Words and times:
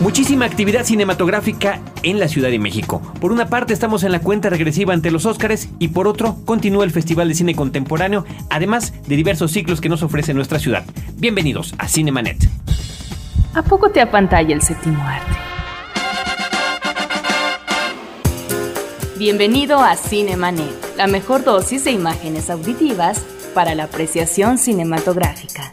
Muchísima 0.00 0.46
actividad 0.46 0.84
cinematográfica 0.84 1.78
en 2.02 2.18
la 2.18 2.26
Ciudad 2.26 2.48
de 2.48 2.58
México. 2.58 3.02
Por 3.20 3.32
una 3.32 3.50
parte 3.50 3.74
estamos 3.74 4.02
en 4.02 4.12
la 4.12 4.20
cuenta 4.20 4.48
regresiva 4.48 4.94
ante 4.94 5.10
los 5.10 5.26
Óscares 5.26 5.68
y 5.78 5.88
por 5.88 6.08
otro 6.08 6.38
continúa 6.46 6.84
el 6.84 6.90
Festival 6.90 7.28
de 7.28 7.34
Cine 7.34 7.54
Contemporáneo, 7.54 8.24
además 8.48 8.94
de 9.06 9.16
diversos 9.16 9.52
ciclos 9.52 9.82
que 9.82 9.90
nos 9.90 10.02
ofrece 10.02 10.32
nuestra 10.32 10.58
ciudad. 10.58 10.84
Bienvenidos 11.16 11.74
a 11.76 11.86
Cinemanet. 11.86 12.48
¿A 13.52 13.62
poco 13.62 13.90
te 13.90 14.00
apantalla 14.00 14.54
el 14.54 14.62
séptimo 14.62 15.02
arte? 15.02 15.36
Bienvenido 19.18 19.80
a 19.80 19.96
Cinemanet, 19.96 20.96
la 20.96 21.08
mejor 21.08 21.44
dosis 21.44 21.84
de 21.84 21.90
imágenes 21.90 22.48
auditivas 22.48 23.20
para 23.52 23.74
la 23.74 23.84
apreciación 23.84 24.56
cinematográfica. 24.56 25.72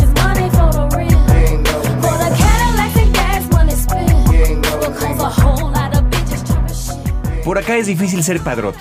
Acá 7.61 7.77
es 7.77 7.87
difícil 7.87 8.23
ser 8.23 8.39
padrote. 8.41 8.79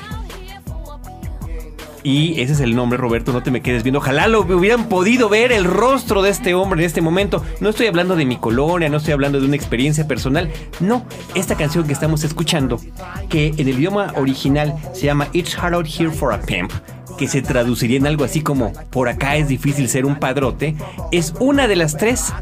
Y 2.02 2.40
ese 2.40 2.54
es 2.54 2.60
el 2.60 2.74
nombre, 2.74 2.96
Roberto, 2.96 3.32
no 3.32 3.42
te 3.42 3.50
me 3.50 3.60
quedes 3.60 3.82
viendo. 3.82 3.98
Ojalá 3.98 4.26
lo 4.26 4.40
hubieran 4.40 4.88
podido 4.88 5.28
ver 5.28 5.52
el 5.52 5.64
rostro 5.64 6.22
de 6.22 6.30
este 6.30 6.54
hombre 6.54 6.80
en 6.80 6.86
este 6.86 7.02
momento. 7.02 7.44
No 7.60 7.68
estoy 7.68 7.88
hablando 7.88 8.16
de 8.16 8.24
mi 8.24 8.36
colonia, 8.36 8.88
no 8.88 8.96
estoy 8.96 9.12
hablando 9.12 9.38
de 9.38 9.46
una 9.46 9.56
experiencia 9.56 10.08
personal. 10.08 10.50
No, 10.80 11.04
esta 11.34 11.56
canción 11.56 11.86
que 11.86 11.92
estamos 11.92 12.24
escuchando, 12.24 12.80
que 13.28 13.48
en 13.48 13.68
el 13.68 13.68
idioma 13.68 14.14
original 14.16 14.74
se 14.94 15.06
llama 15.06 15.28
It's 15.32 15.56
Hard 15.58 15.74
Out 15.74 15.86
Here 15.86 16.10
for 16.10 16.32
a 16.32 16.40
Pimp, 16.40 16.72
que 17.20 17.28
se 17.28 17.42
traduciría 17.42 17.98
en 17.98 18.06
algo 18.06 18.24
así 18.24 18.40
como 18.40 18.72
Por 18.88 19.10
acá 19.10 19.36
es 19.36 19.46
difícil 19.46 19.90
ser 19.90 20.06
un 20.06 20.18
padrote, 20.18 20.74
es 21.12 21.34
una 21.38 21.68
de 21.68 21.76
las 21.76 21.98
tres 21.98 22.32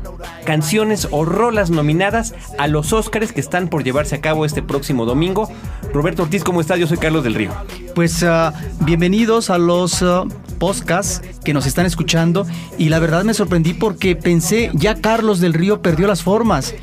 canciones 0.44 1.08
o 1.10 1.24
rolas 1.24 1.68
nominadas 1.68 2.32
a 2.58 2.68
los 2.68 2.92
Óscares 2.92 3.32
que 3.32 3.40
están 3.40 3.66
por 3.66 3.82
llevarse 3.82 4.14
a 4.14 4.20
cabo 4.20 4.44
este 4.44 4.62
próximo 4.62 5.04
domingo. 5.04 5.50
Roberto 5.92 6.22
Ortiz, 6.22 6.44
¿cómo 6.44 6.60
estás? 6.60 6.78
Yo 6.78 6.86
soy 6.86 6.98
Carlos 6.98 7.24
del 7.24 7.34
Río. 7.34 7.50
Pues 7.96 8.22
uh, 8.22 8.52
bienvenidos 8.84 9.50
a 9.50 9.58
los 9.58 10.00
uh, 10.00 10.28
podcasts 10.58 11.22
que 11.44 11.54
nos 11.54 11.66
están 11.66 11.86
escuchando 11.86 12.46
y 12.76 12.88
la 12.88 12.98
verdad 12.98 13.24
me 13.24 13.34
sorprendí 13.34 13.74
porque 13.74 14.16
pensé 14.16 14.70
ya 14.74 14.96
Carlos 14.96 15.40
del 15.40 15.54
Río 15.54 15.82
perdió 15.82 16.06
las 16.06 16.22
formas 16.22 16.74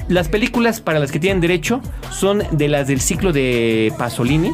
Las 0.08 0.28
películas 0.28 0.80
para 0.80 0.98
las 0.98 1.12
que 1.12 1.18
tienen 1.18 1.40
derecho 1.40 1.80
son 2.10 2.42
de 2.50 2.68
las 2.68 2.88
del 2.88 3.00
ciclo 3.00 3.32
de 3.32 3.92
Pasolini 3.98 4.52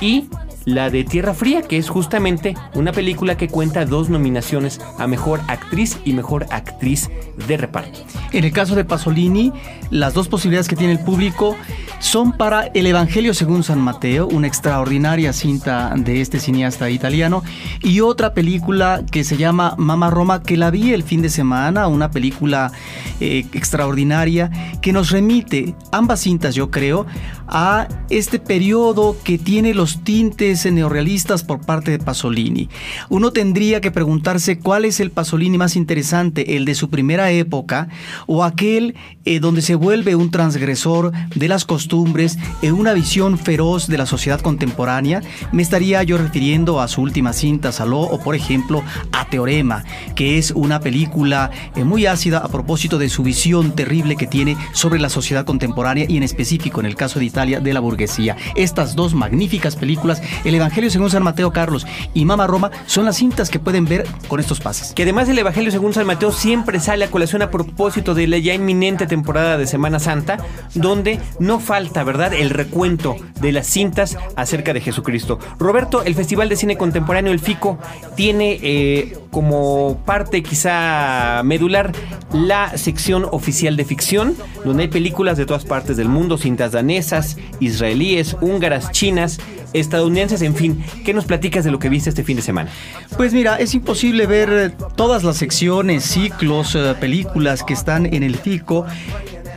y 0.00 0.28
la 0.66 0.90
de 0.90 1.04
Tierra 1.04 1.32
Fría, 1.32 1.62
que 1.62 1.78
es 1.78 1.88
justamente 1.88 2.54
una 2.74 2.92
película 2.92 3.36
que 3.36 3.48
cuenta 3.48 3.86
dos 3.86 4.10
nominaciones 4.10 4.80
a 4.98 5.06
Mejor 5.06 5.40
Actriz 5.46 5.96
y 6.04 6.12
Mejor 6.12 6.46
Actriz 6.50 7.08
de 7.46 7.56
Reparto. 7.56 8.00
En 8.32 8.44
el 8.44 8.52
caso 8.52 8.74
de 8.74 8.84
Pasolini, 8.84 9.52
las 9.90 10.12
dos 10.12 10.28
posibilidades 10.28 10.68
que 10.68 10.76
tiene 10.76 10.92
el 10.92 10.98
público 10.98 11.56
son 12.00 12.32
para 12.32 12.64
El 12.74 12.86
Evangelio 12.86 13.32
según 13.32 13.62
San 13.62 13.80
Mateo, 13.80 14.26
una 14.26 14.48
extraordinaria 14.48 15.32
cinta 15.32 15.94
de 15.96 16.20
este 16.20 16.40
cineasta 16.40 16.90
italiano, 16.90 17.42
y 17.82 18.00
otra 18.00 18.34
película 18.34 19.02
que 19.10 19.22
se 19.22 19.36
llama 19.36 19.74
Mama 19.78 20.10
Roma, 20.10 20.42
que 20.42 20.56
la 20.56 20.70
vi 20.70 20.92
el 20.92 21.04
fin 21.04 21.22
de 21.22 21.28
semana, 21.28 21.86
una 21.86 22.10
película 22.10 22.72
eh, 23.20 23.46
extraordinaria 23.52 24.50
que 24.82 24.92
nos 24.92 25.10
remite, 25.10 25.76
ambas 25.92 26.20
cintas 26.20 26.56
yo 26.56 26.70
creo, 26.72 27.06
a 27.46 27.86
este 28.10 28.40
periodo 28.40 29.16
que 29.22 29.38
tiene 29.38 29.72
los 29.72 30.02
tintes 30.02 30.55
neorrealistas 30.64 31.42
por 31.42 31.60
parte 31.60 31.90
de 31.90 31.98
Pasolini. 31.98 32.68
Uno 33.08 33.32
tendría 33.32 33.80
que 33.80 33.90
preguntarse 33.90 34.58
cuál 34.58 34.84
es 34.84 35.00
el 35.00 35.10
Pasolini 35.10 35.58
más 35.58 35.76
interesante, 35.76 36.56
el 36.56 36.64
de 36.64 36.74
su 36.74 36.88
primera 36.88 37.30
época 37.30 37.88
o 38.26 38.44
aquel 38.44 38.94
eh, 39.26 39.40
donde 39.40 39.60
se 39.60 39.74
vuelve 39.74 40.16
un 40.16 40.30
transgresor 40.30 41.12
de 41.34 41.48
las 41.48 41.64
costumbres 41.64 42.38
en 42.62 42.74
una 42.74 42.94
visión 42.94 43.38
feroz 43.38 43.88
de 43.88 43.98
la 43.98 44.06
sociedad 44.06 44.40
contemporánea. 44.40 45.20
Me 45.52 45.62
estaría 45.62 46.02
yo 46.04 46.16
refiriendo 46.16 46.80
a 46.80 46.88
su 46.88 47.02
última 47.02 47.32
cinta, 47.32 47.72
Saló, 47.72 48.00
o 48.00 48.20
por 48.20 48.34
ejemplo 48.34 48.82
a 49.12 49.26
Teorema, 49.26 49.84
que 50.14 50.38
es 50.38 50.52
una 50.52 50.80
película 50.80 51.50
eh, 51.74 51.84
muy 51.84 52.06
ácida 52.06 52.38
a 52.38 52.48
propósito 52.48 52.98
de 52.98 53.08
su 53.08 53.22
visión 53.22 53.72
terrible 53.72 54.16
que 54.16 54.26
tiene 54.26 54.56
sobre 54.72 55.00
la 55.00 55.08
sociedad 55.08 55.44
contemporánea 55.44 56.06
y 56.08 56.16
en 56.16 56.22
específico 56.22 56.80
en 56.80 56.86
el 56.86 56.94
caso 56.94 57.18
de 57.18 57.24
Italia 57.24 57.60
de 57.60 57.74
la 57.74 57.80
burguesía. 57.80 58.36
Estas 58.54 58.94
dos 58.94 59.14
magníficas 59.14 59.76
películas, 59.76 60.22
El 60.44 60.54
Evangelio 60.54 60.90
según 60.90 61.10
San 61.10 61.22
Mateo 61.22 61.52
Carlos 61.52 61.86
y 62.14 62.24
Mama 62.24 62.46
Roma, 62.46 62.70
son 62.86 63.04
las 63.04 63.16
cintas 63.16 63.50
que 63.50 63.58
pueden 63.58 63.86
ver 63.86 64.06
con 64.28 64.40
estos 64.40 64.60
pases. 64.60 64.92
Que 64.92 65.02
además 65.02 65.28
el 65.28 65.38
Evangelio 65.38 65.72
según 65.72 65.92
San 65.92 66.06
Mateo 66.06 66.30
siempre 66.30 66.78
sale 66.78 67.04
a 67.04 67.10
colación 67.10 67.42
a 67.42 67.50
propósito 67.50 68.14
de 68.14 68.28
la 68.28 68.38
ya 68.38 68.54
inminente 68.54 69.04
temporada 69.16 69.56
de 69.56 69.66
Semana 69.66 69.98
Santa, 69.98 70.36
donde 70.74 71.18
no 71.38 71.58
falta, 71.58 72.04
¿verdad?, 72.04 72.34
el 72.34 72.50
recuento 72.50 73.16
de 73.40 73.50
las 73.50 73.66
cintas 73.66 74.18
acerca 74.36 74.74
de 74.74 74.82
Jesucristo. 74.82 75.38
Roberto, 75.58 76.02
el 76.02 76.14
Festival 76.14 76.50
de 76.50 76.56
Cine 76.56 76.76
Contemporáneo, 76.76 77.32
el 77.32 77.40
FICO, 77.40 77.78
tiene 78.14 78.58
eh, 78.62 79.16
como 79.30 80.02
parte 80.04 80.42
quizá 80.42 81.40
medular 81.44 81.92
la 82.32 82.76
sección 82.76 83.26
oficial 83.30 83.76
de 83.76 83.86
ficción, 83.86 84.36
donde 84.66 84.82
hay 84.82 84.88
películas 84.88 85.38
de 85.38 85.46
todas 85.46 85.64
partes 85.64 85.96
del 85.96 86.10
mundo, 86.10 86.36
cintas 86.36 86.72
danesas, 86.72 87.38
israelíes, 87.58 88.36
húngaras, 88.42 88.90
chinas, 88.90 89.38
estadounidenses, 89.80 90.42
en 90.42 90.54
fin. 90.54 90.84
¿Qué 91.04 91.14
nos 91.14 91.24
platicas 91.24 91.64
de 91.64 91.70
lo 91.70 91.78
que 91.78 91.88
viste 91.88 92.10
este 92.10 92.24
fin 92.24 92.36
de 92.36 92.42
semana? 92.42 92.70
Pues 93.16 93.32
mira, 93.32 93.56
es 93.56 93.74
imposible 93.74 94.26
ver 94.26 94.50
eh, 94.52 94.70
todas 94.96 95.24
las 95.24 95.36
secciones, 95.36 96.04
ciclos, 96.04 96.74
eh, 96.74 96.94
películas 96.98 97.62
que 97.62 97.74
están 97.74 98.06
en 98.06 98.22
el 98.22 98.36
FICO 98.36 98.86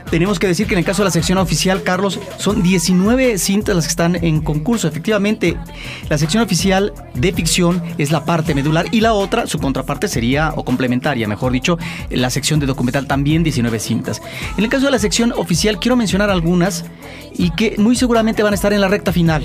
tenemos 0.09 0.39
que 0.39 0.47
decir 0.47 0.65
que 0.65 0.73
en 0.73 0.79
el 0.79 0.85
caso 0.85 1.03
de 1.03 1.05
la 1.05 1.11
sección 1.11 1.37
oficial, 1.37 1.83
Carlos, 1.83 2.19
son 2.37 2.63
19 2.63 3.37
cintas 3.37 3.75
las 3.75 3.85
que 3.85 3.91
están 3.91 4.15
en 4.15 4.41
concurso. 4.41 4.87
Efectivamente, 4.87 5.55
la 6.09 6.17
sección 6.17 6.41
oficial 6.41 6.93
de 7.13 7.31
ficción 7.31 7.83
es 7.99 8.11
la 8.11 8.25
parte 8.25 8.55
medular 8.55 8.87
y 8.91 9.01
la 9.01 9.13
otra, 9.13 9.45
su 9.45 9.59
contraparte 9.59 10.07
sería, 10.07 10.51
o 10.55 10.65
complementaria, 10.65 11.27
mejor 11.27 11.51
dicho, 11.51 11.77
la 12.09 12.31
sección 12.31 12.59
de 12.59 12.65
documental 12.65 13.05
también 13.05 13.43
19 13.43 13.79
cintas. 13.79 14.19
En 14.57 14.63
el 14.63 14.69
caso 14.69 14.85
de 14.85 14.91
la 14.91 14.99
sección 14.99 15.31
oficial, 15.37 15.79
quiero 15.79 15.95
mencionar 15.95 16.31
algunas 16.31 16.85
y 17.35 17.51
que 17.51 17.75
muy 17.77 17.95
seguramente 17.95 18.41
van 18.41 18.53
a 18.53 18.55
estar 18.55 18.73
en 18.73 18.81
la 18.81 18.87
recta 18.87 19.13
final 19.13 19.43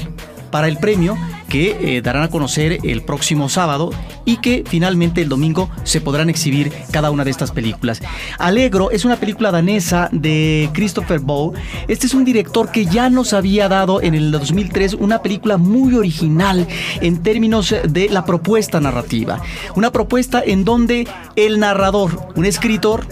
para 0.54 0.68
el 0.68 0.76
premio 0.76 1.18
que 1.48 1.96
eh, 1.96 2.00
darán 2.00 2.22
a 2.22 2.30
conocer 2.30 2.78
el 2.84 3.02
próximo 3.02 3.48
sábado 3.48 3.90
y 4.24 4.36
que 4.36 4.62
finalmente 4.64 5.20
el 5.20 5.28
domingo 5.28 5.68
se 5.82 6.00
podrán 6.00 6.30
exhibir 6.30 6.72
cada 6.92 7.10
una 7.10 7.24
de 7.24 7.32
estas 7.32 7.50
películas. 7.50 8.00
Alegro 8.38 8.92
es 8.92 9.04
una 9.04 9.16
película 9.16 9.50
danesa 9.50 10.08
de 10.12 10.70
Christopher 10.72 11.18
Bow. 11.18 11.54
Este 11.88 12.06
es 12.06 12.14
un 12.14 12.24
director 12.24 12.70
que 12.70 12.86
ya 12.86 13.10
nos 13.10 13.32
había 13.32 13.68
dado 13.68 14.00
en 14.00 14.14
el 14.14 14.30
2003 14.30 14.94
una 14.94 15.22
película 15.22 15.56
muy 15.56 15.96
original 15.96 16.68
en 17.00 17.20
términos 17.24 17.74
de 17.88 18.08
la 18.08 18.24
propuesta 18.24 18.78
narrativa. 18.78 19.42
Una 19.74 19.90
propuesta 19.90 20.40
en 20.40 20.64
donde 20.64 21.08
el 21.34 21.58
narrador, 21.58 22.28
un 22.36 22.44
escritor, 22.44 23.08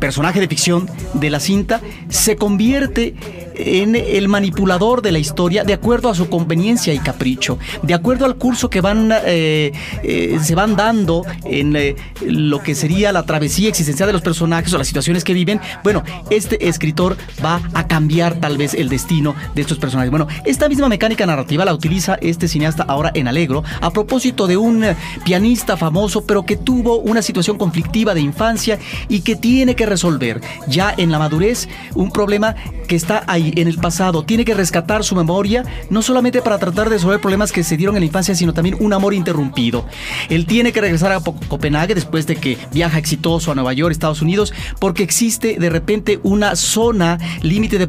personaje 0.00 0.40
de 0.40 0.48
ficción 0.48 0.88
de 1.12 1.30
la 1.30 1.38
cinta, 1.38 1.80
se 2.08 2.34
convierte 2.34 3.14
en 3.54 3.94
el 3.94 4.28
manipulador 4.28 5.02
de 5.02 5.12
la 5.12 5.18
historia 5.18 5.64
de 5.64 5.72
acuerdo 5.72 6.08
a 6.08 6.14
su 6.14 6.28
conveniencia 6.28 6.92
y 6.92 6.98
capricho, 6.98 7.58
de 7.82 7.94
acuerdo 7.94 8.24
al 8.24 8.36
curso 8.36 8.70
que 8.70 8.80
van 8.80 9.12
eh, 9.24 9.72
eh, 10.02 10.38
se 10.42 10.54
van 10.54 10.76
dando 10.76 11.24
en 11.44 11.76
eh, 11.76 11.96
lo 12.26 12.62
que 12.62 12.74
sería 12.74 13.12
la 13.12 13.24
travesía 13.24 13.68
existencial 13.68 14.06
de 14.06 14.12
los 14.12 14.22
personajes 14.22 14.72
o 14.72 14.78
las 14.78 14.86
situaciones 14.86 15.24
que 15.24 15.34
viven. 15.34 15.60
Bueno, 15.82 16.02
este 16.30 16.68
escritor 16.68 17.16
va 17.44 17.60
a 17.74 17.86
cambiar 17.86 18.34
tal 18.40 18.56
vez 18.56 18.74
el 18.74 18.88
destino 18.88 19.34
de 19.54 19.62
estos 19.62 19.78
personajes. 19.78 20.10
Bueno, 20.10 20.26
esta 20.44 20.68
misma 20.68 20.88
mecánica 20.88 21.26
narrativa 21.26 21.64
la 21.64 21.74
utiliza 21.74 22.16
este 22.20 22.48
cineasta 22.48 22.84
ahora 22.84 23.10
en 23.14 23.28
Alegro 23.28 23.62
a 23.80 23.90
propósito 23.90 24.46
de 24.46 24.56
un 24.56 24.84
pianista 25.24 25.76
famoso, 25.76 26.24
pero 26.24 26.44
que 26.44 26.56
tuvo 26.56 26.98
una 26.98 27.22
situación 27.22 27.58
conflictiva 27.58 28.14
de 28.14 28.20
infancia 28.20 28.78
y 29.08 29.20
que 29.20 29.36
tiene 29.36 29.74
que 29.74 29.86
resolver 29.86 30.40
ya 30.66 30.94
en 30.96 31.10
la 31.10 31.18
madurez 31.18 31.68
un 31.94 32.10
problema 32.10 32.54
que 32.88 32.96
está 32.96 33.24
ahí 33.26 33.43
en 33.56 33.68
el 33.68 33.78
pasado, 33.78 34.24
tiene 34.24 34.44
que 34.44 34.54
rescatar 34.54 35.04
su 35.04 35.14
memoria, 35.14 35.64
no 35.90 36.02
solamente 36.02 36.42
para 36.42 36.58
tratar 36.58 36.88
de 36.88 36.96
resolver 36.96 37.20
problemas 37.20 37.52
que 37.52 37.64
se 37.64 37.76
dieron 37.76 37.96
en 37.96 38.00
la 38.00 38.06
infancia, 38.06 38.34
sino 38.34 38.52
también 38.52 38.76
un 38.80 38.92
amor 38.92 39.14
interrumpido. 39.14 39.86
Él 40.28 40.46
tiene 40.46 40.72
que 40.72 40.80
regresar 40.80 41.12
a 41.12 41.20
Copenhague 41.20 41.94
después 41.94 42.26
de 42.26 42.36
que 42.36 42.58
viaja 42.72 42.98
exitoso 42.98 43.52
a 43.52 43.54
Nueva 43.54 43.72
York, 43.72 43.92
Estados 43.92 44.22
Unidos, 44.22 44.52
porque 44.78 45.02
existe 45.02 45.56
de 45.58 45.70
repente 45.70 46.20
una 46.22 46.56
zona 46.56 47.18
límite 47.42 47.78
de, 47.78 47.88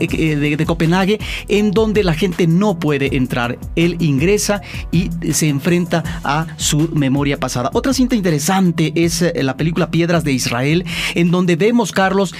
eh, 0.00 0.36
de, 0.36 0.56
de 0.56 0.66
Copenhague 0.66 1.18
en 1.48 1.70
donde 1.70 2.04
la 2.04 2.14
gente 2.14 2.46
no 2.46 2.78
puede 2.78 3.16
entrar. 3.16 3.58
Él 3.76 3.96
ingresa 4.00 4.62
y 4.90 5.10
se 5.32 5.48
enfrenta 5.48 6.02
a 6.24 6.46
su 6.56 6.90
memoria 6.94 7.38
pasada. 7.38 7.70
Otra 7.72 7.92
cinta 7.92 8.14
interesante 8.14 8.92
es 8.94 9.22
eh, 9.22 9.32
la 9.42 9.56
película 9.56 9.90
Piedras 9.90 10.24
de 10.24 10.32
Israel, 10.32 10.84
en 11.14 11.30
donde 11.30 11.56
vemos, 11.56 11.92
Carlos, 11.92 12.34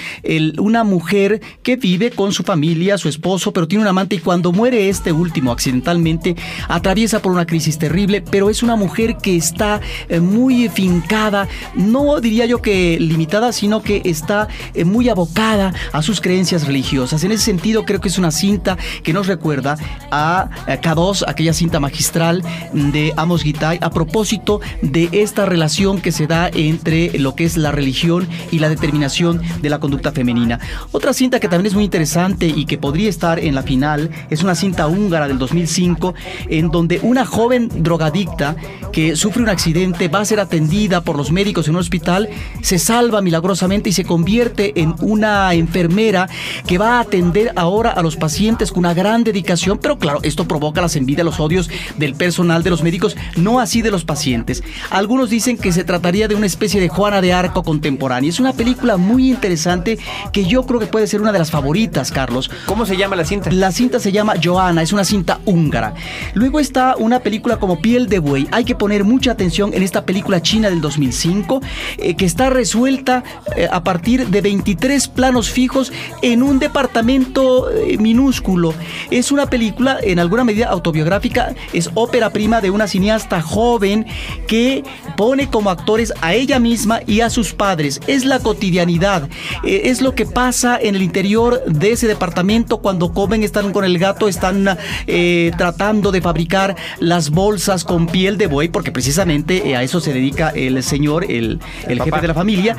una 0.57 0.83
mujer 0.83 1.41
que 1.63 1.75
vive 1.75 2.11
con 2.11 2.33
su 2.35 2.43
familia, 2.43 2.97
su 2.97 3.09
esposo, 3.09 3.51
pero 3.51 3.67
tiene 3.67 3.83
un 3.83 3.87
amante 3.87 4.15
y 4.15 4.19
cuando 4.19 4.51
muere 4.51 4.89
este 4.89 5.11
último 5.11 5.51
accidentalmente 5.51 6.35
atraviesa 6.67 7.21
por 7.21 7.31
una 7.31 7.45
crisis 7.45 7.77
terrible, 7.77 8.21
pero 8.21 8.49
es 8.49 8.61
una 8.61 8.75
mujer 8.75 9.17
que 9.17 9.35
está 9.35 9.81
eh, 10.09 10.19
muy 10.19 10.69
fincada, 10.69 11.47
no 11.73 12.19
diría 12.19 12.45
yo 12.45 12.61
que 12.61 12.97
limitada, 12.99 13.51
sino 13.51 13.81
que 13.81 14.01
está 14.05 14.47
eh, 14.73 14.83
muy 14.83 15.09
abocada 15.09 15.73
a 15.91 16.01
sus 16.01 16.21
creencias 16.21 16.67
religiosas. 16.67 17.23
En 17.23 17.31
ese 17.31 17.45
sentido 17.45 17.85
creo 17.85 18.01
que 18.01 18.09
es 18.09 18.17
una 18.17 18.31
cinta 18.31 18.77
que 19.03 19.13
nos 19.13 19.27
recuerda 19.27 19.77
a 20.11 20.49
K2, 20.67 21.23
aquella 21.27 21.53
cinta 21.53 21.79
magistral 21.79 22.43
de 22.73 23.13
Amos 23.15 23.43
Gitay, 23.43 23.79
a 23.81 23.89
propósito 23.89 24.59
de 24.81 25.09
esta 25.11 25.45
relación 25.45 26.01
que 26.01 26.11
se 26.11 26.27
da 26.27 26.49
entre 26.53 27.17
lo 27.17 27.35
que 27.35 27.45
es 27.45 27.57
la 27.57 27.71
religión 27.71 28.27
y 28.51 28.59
la 28.59 28.69
determinación 28.69 29.41
de 29.61 29.69
la 29.69 29.79
conducta 29.79 30.11
femenina. 30.11 30.59
Otra 30.91 31.13
cinta 31.13 31.39
que 31.39 31.47
también 31.47 31.67
es 31.67 31.73
muy 31.73 31.85
interesante 31.85 32.24
y 32.25 32.65
que 32.65 32.79
podría 32.79 33.07
estar 33.07 33.37
en 33.37 33.53
la 33.53 33.61
final 33.61 34.09
es 34.31 34.41
una 34.41 34.55
cinta 34.55 34.87
húngara 34.87 35.27
del 35.27 35.37
2005 35.37 36.15
en 36.49 36.71
donde 36.71 36.99
una 37.03 37.23
joven 37.23 37.69
drogadicta 37.83 38.55
que 38.91 39.15
sufre 39.15 39.43
un 39.43 39.49
accidente 39.49 40.07
va 40.07 40.21
a 40.21 40.25
ser 40.25 40.39
atendida 40.39 41.01
por 41.01 41.17
los 41.17 41.31
médicos 41.31 41.67
en 41.67 41.75
un 41.75 41.81
hospital, 41.81 42.29
se 42.61 42.79
salva 42.79 43.21
milagrosamente 43.21 43.89
y 43.89 43.93
se 43.93 44.05
convierte 44.05 44.73
en 44.81 44.95
una 45.01 45.53
enfermera 45.53 46.27
que 46.65 46.79
va 46.79 46.97
a 46.97 47.01
atender 47.01 47.53
ahora 47.55 47.91
a 47.91 48.01
los 48.01 48.15
pacientes 48.15 48.71
con 48.71 48.79
una 48.79 48.95
gran 48.95 49.23
dedicación, 49.23 49.77
pero 49.77 49.99
claro, 49.99 50.19
esto 50.23 50.47
provoca 50.47 50.81
las 50.81 50.95
envidias, 50.95 51.25
los 51.25 51.39
odios 51.39 51.69
del 51.97 52.15
personal 52.15 52.63
de 52.63 52.71
los 52.71 52.81
médicos, 52.81 53.15
no 53.35 53.59
así 53.59 53.83
de 53.83 53.91
los 53.91 54.03
pacientes. 54.03 54.63
Algunos 54.89 55.29
dicen 55.29 55.57
que 55.57 55.71
se 55.71 55.83
trataría 55.83 56.27
de 56.27 56.35
una 56.35 56.47
especie 56.47 56.81
de 56.81 56.89
Juana 56.89 57.21
de 57.21 57.33
Arco 57.33 57.61
contemporánea. 57.63 58.29
Es 58.29 58.39
una 58.39 58.53
película 58.53 58.97
muy 58.97 59.29
interesante 59.29 59.99
que 60.31 60.45
yo 60.45 60.65
creo 60.65 60.79
que 60.79 60.87
puede 60.87 61.07
ser 61.07 61.21
una 61.21 61.31
de 61.31 61.39
las 61.39 61.51
favoritas 61.51 62.11
Carlos. 62.15 62.49
¿Cómo 62.65 62.85
se 62.85 62.95
llama 62.95 63.17
la 63.17 63.25
cinta? 63.25 63.51
La 63.51 63.73
cinta 63.73 63.99
se 63.99 64.13
llama 64.13 64.35
Joana, 64.41 64.81
es 64.81 64.93
una 64.93 65.03
cinta 65.03 65.41
húngara. 65.43 65.93
Luego 66.33 66.61
está 66.61 66.95
una 66.97 67.19
película 67.19 67.57
como 67.57 67.81
Piel 67.81 68.07
de 68.07 68.19
Buey. 68.19 68.47
Hay 68.51 68.63
que 68.63 68.73
poner 68.73 69.03
mucha 69.03 69.33
atención 69.33 69.73
en 69.73 69.83
esta 69.83 70.05
película 70.05 70.41
china 70.41 70.69
del 70.69 70.79
2005, 70.79 71.61
eh, 71.97 72.15
que 72.15 72.23
está 72.23 72.49
resuelta 72.49 73.25
eh, 73.57 73.67
a 73.69 73.83
partir 73.83 74.27
de 74.27 74.39
23 74.39 75.09
planos 75.09 75.49
fijos 75.49 75.91
en 76.21 76.41
un 76.41 76.57
departamento 76.57 77.69
eh, 77.69 77.97
minúsculo. 77.97 78.73
Es 79.11 79.33
una 79.33 79.47
película 79.47 79.97
en 80.01 80.19
alguna 80.19 80.45
medida 80.45 80.67
autobiográfica, 80.69 81.53
es 81.73 81.89
ópera 81.95 82.29
prima 82.29 82.61
de 82.61 82.69
una 82.69 82.87
cineasta 82.87 83.41
joven 83.41 84.05
que 84.47 84.85
pone 85.17 85.49
como 85.49 85.69
actores 85.69 86.13
a 86.21 86.33
ella 86.33 86.59
misma 86.59 87.01
y 87.05 87.19
a 87.19 87.29
sus 87.29 87.51
padres. 87.51 87.99
Es 88.07 88.23
la 88.23 88.39
cotidianidad, 88.39 89.27
es 89.65 90.01
lo 90.01 90.15
que 90.15 90.25
pasa 90.25 90.79
en 90.81 90.95
el 90.95 91.01
interior 91.01 91.61
de 91.65 91.91
ese 91.91 92.04
departamento 92.07 92.77
cuando 92.77 93.13
comen, 93.13 93.43
están 93.43 93.71
con 93.71 93.85
el 93.85 93.97
gato, 93.97 94.27
están 94.27 94.77
eh, 95.07 95.51
tratando 95.57 96.11
de 96.11 96.21
fabricar 96.21 96.75
las 96.99 97.29
bolsas 97.29 97.83
con 97.83 98.07
piel 98.07 98.37
de 98.37 98.47
buey, 98.47 98.69
porque 98.69 98.91
precisamente 98.91 99.69
eh, 99.69 99.75
a 99.75 99.83
eso 99.83 99.99
se 99.99 100.13
dedica 100.13 100.49
el 100.49 100.81
señor, 100.83 101.25
el, 101.29 101.59
el, 101.87 102.01
jefe 102.01 102.21
de 102.21 102.27
la 102.27 102.33
familia. 102.33 102.75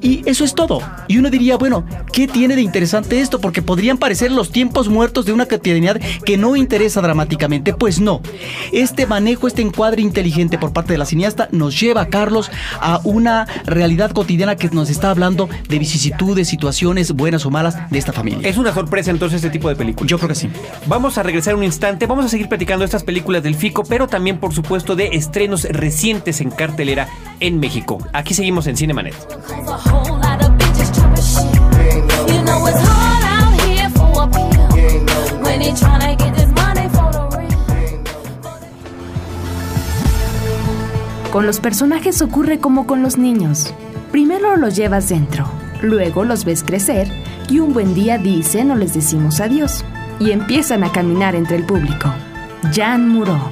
Y 0.00 0.22
eso 0.28 0.44
es 0.44 0.54
todo. 0.54 0.82
Y 1.08 1.18
uno 1.18 1.30
diría, 1.30 1.56
bueno, 1.56 1.84
¿qué 2.12 2.26
tiene 2.26 2.56
de 2.56 2.62
interesante 2.62 3.20
esto? 3.20 3.40
Porque 3.40 3.62
podrían 3.62 3.98
parecer 3.98 4.30
los 4.32 4.50
tiempos 4.50 4.88
muertos 4.88 5.26
de 5.26 5.32
una 5.32 5.46
cotidianidad 5.46 6.00
que 6.24 6.36
no 6.36 6.56
interesa 6.56 7.00
dramáticamente. 7.00 7.74
Pues 7.74 8.00
no. 8.00 8.20
Este 8.72 9.06
manejo, 9.06 9.46
este 9.46 9.62
encuadre 9.62 10.02
inteligente 10.02 10.58
por 10.58 10.72
parte 10.72 10.92
de 10.92 10.98
la 10.98 11.04
cineasta 11.04 11.48
nos 11.52 11.78
lleva, 11.78 12.06
Carlos, 12.06 12.50
a 12.80 13.00
una 13.04 13.46
realidad 13.66 14.12
cotidiana 14.12 14.56
que 14.56 14.68
nos 14.70 14.90
está 14.90 15.10
hablando 15.10 15.48
de 15.68 15.78
vicisitudes, 15.78 16.48
situaciones 16.48 17.12
buenas 17.12 17.44
o 17.46 17.50
malas 17.50 17.90
de 17.90 17.98
esta 17.98 18.12
familia. 18.12 18.48
Es 18.48 18.56
una 18.56 18.69
sorpresa 18.72 19.10
entonces 19.10 19.36
este 19.36 19.50
tipo 19.50 19.68
de 19.68 19.76
películas. 19.76 20.08
Yo 20.08 20.18
creo 20.18 20.28
que 20.28 20.34
sí. 20.34 20.50
Vamos 20.86 21.18
a 21.18 21.22
regresar 21.22 21.54
un 21.54 21.64
instante, 21.64 22.06
vamos 22.06 22.24
a 22.24 22.28
seguir 22.28 22.48
platicando 22.48 22.80
de 22.80 22.86
estas 22.86 23.04
películas 23.04 23.42
del 23.42 23.54
FICO, 23.54 23.84
pero 23.84 24.06
también 24.06 24.38
por 24.38 24.54
supuesto 24.54 24.96
de 24.96 25.08
estrenos 25.08 25.64
recientes 25.64 26.40
en 26.40 26.50
cartelera 26.50 27.08
en 27.40 27.60
México. 27.60 27.98
Aquí 28.12 28.34
seguimos 28.34 28.66
en 28.66 28.76
Cinemanet. 28.76 29.14
Con 41.32 41.46
los 41.46 41.60
personajes 41.60 42.22
ocurre 42.22 42.58
como 42.58 42.86
con 42.86 43.02
los 43.02 43.16
niños. 43.16 43.72
Primero 44.10 44.56
los 44.56 44.74
llevas 44.74 45.08
dentro, 45.08 45.46
luego 45.80 46.24
los 46.24 46.44
ves 46.44 46.64
crecer 46.64 47.08
y 47.50 47.58
un 47.58 47.72
buen 47.72 47.94
día 47.94 48.16
dicen 48.16 48.70
o 48.70 48.76
les 48.76 48.94
decimos 48.94 49.40
adiós 49.40 49.84
y 50.20 50.30
empiezan 50.30 50.84
a 50.84 50.92
caminar 50.92 51.34
entre 51.34 51.56
el 51.56 51.64
público. 51.64 52.14
Jan 52.72 53.08
Muró. 53.08 53.50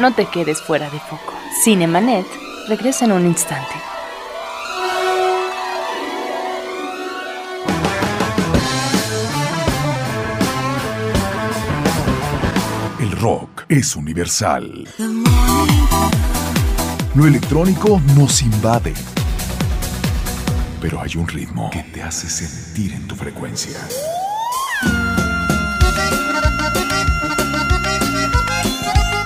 No 0.00 0.12
te 0.14 0.26
quedes 0.26 0.62
fuera 0.62 0.88
de 0.88 0.98
foco. 0.98 1.34
Cinemanet 1.62 2.26
regresa 2.68 3.04
en 3.04 3.12
un 3.12 3.26
instante. 3.26 3.74
El 13.00 13.10
rock 13.12 13.64
es 13.68 13.96
universal. 13.96 14.88
Lo 17.14 17.26
electrónico 17.26 18.00
nos 18.16 18.42
invade 18.42 18.94
pero 20.80 21.00
hay 21.00 21.16
un 21.16 21.26
ritmo 21.26 21.70
que 21.70 21.82
te 21.82 22.02
hace 22.02 22.28
sentir 22.28 22.92
en 22.92 23.06
tu 23.08 23.16
frecuencia. 23.16 23.78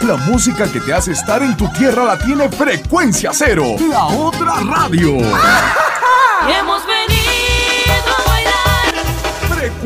La 0.02 0.16
música 0.16 0.70
que 0.70 0.80
te 0.80 0.92
hace 0.92 1.12
estar 1.12 1.42
en 1.42 1.56
tu 1.56 1.68
tierra 1.72 2.04
la 2.04 2.18
tiene 2.18 2.48
Frecuencia 2.48 3.30
Cero, 3.32 3.76
la 3.88 4.06
otra 4.06 4.60
radio. 4.60 5.16
hemos 6.58 6.86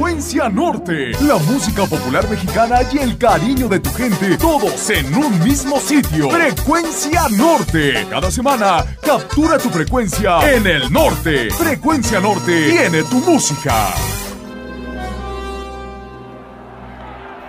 Frecuencia 0.07 0.49
Norte, 0.49 1.11
la 1.23 1.37
música 1.37 1.85
popular 1.85 2.31
mexicana 2.31 2.79
y 2.93 2.99
el 2.99 3.19
cariño 3.19 3.67
de 3.67 3.81
tu 3.81 3.91
gente, 3.91 4.39
todos 4.39 4.89
en 4.89 5.13
un 5.17 5.43
mismo 5.43 5.81
sitio. 5.81 6.31
Frecuencia 6.31 7.23
Norte. 7.37 8.07
Cada 8.09 8.31
semana, 8.31 8.85
captura 9.03 9.59
tu 9.59 9.69
frecuencia 9.69 10.49
en 10.55 10.65
el 10.65 10.93
norte. 10.93 11.51
Frecuencia 11.51 12.21
Norte 12.21 12.71
tiene 12.71 13.03
tu 13.03 13.17
música. 13.17 13.89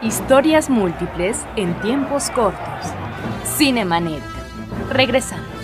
Historias 0.01 0.67
múltiples 0.67 1.37
en 1.57 1.79
tiempos 1.81 2.31
cortos. 2.31 2.91
Cinemanet. 3.55 4.23
Regresamos. 4.89 5.56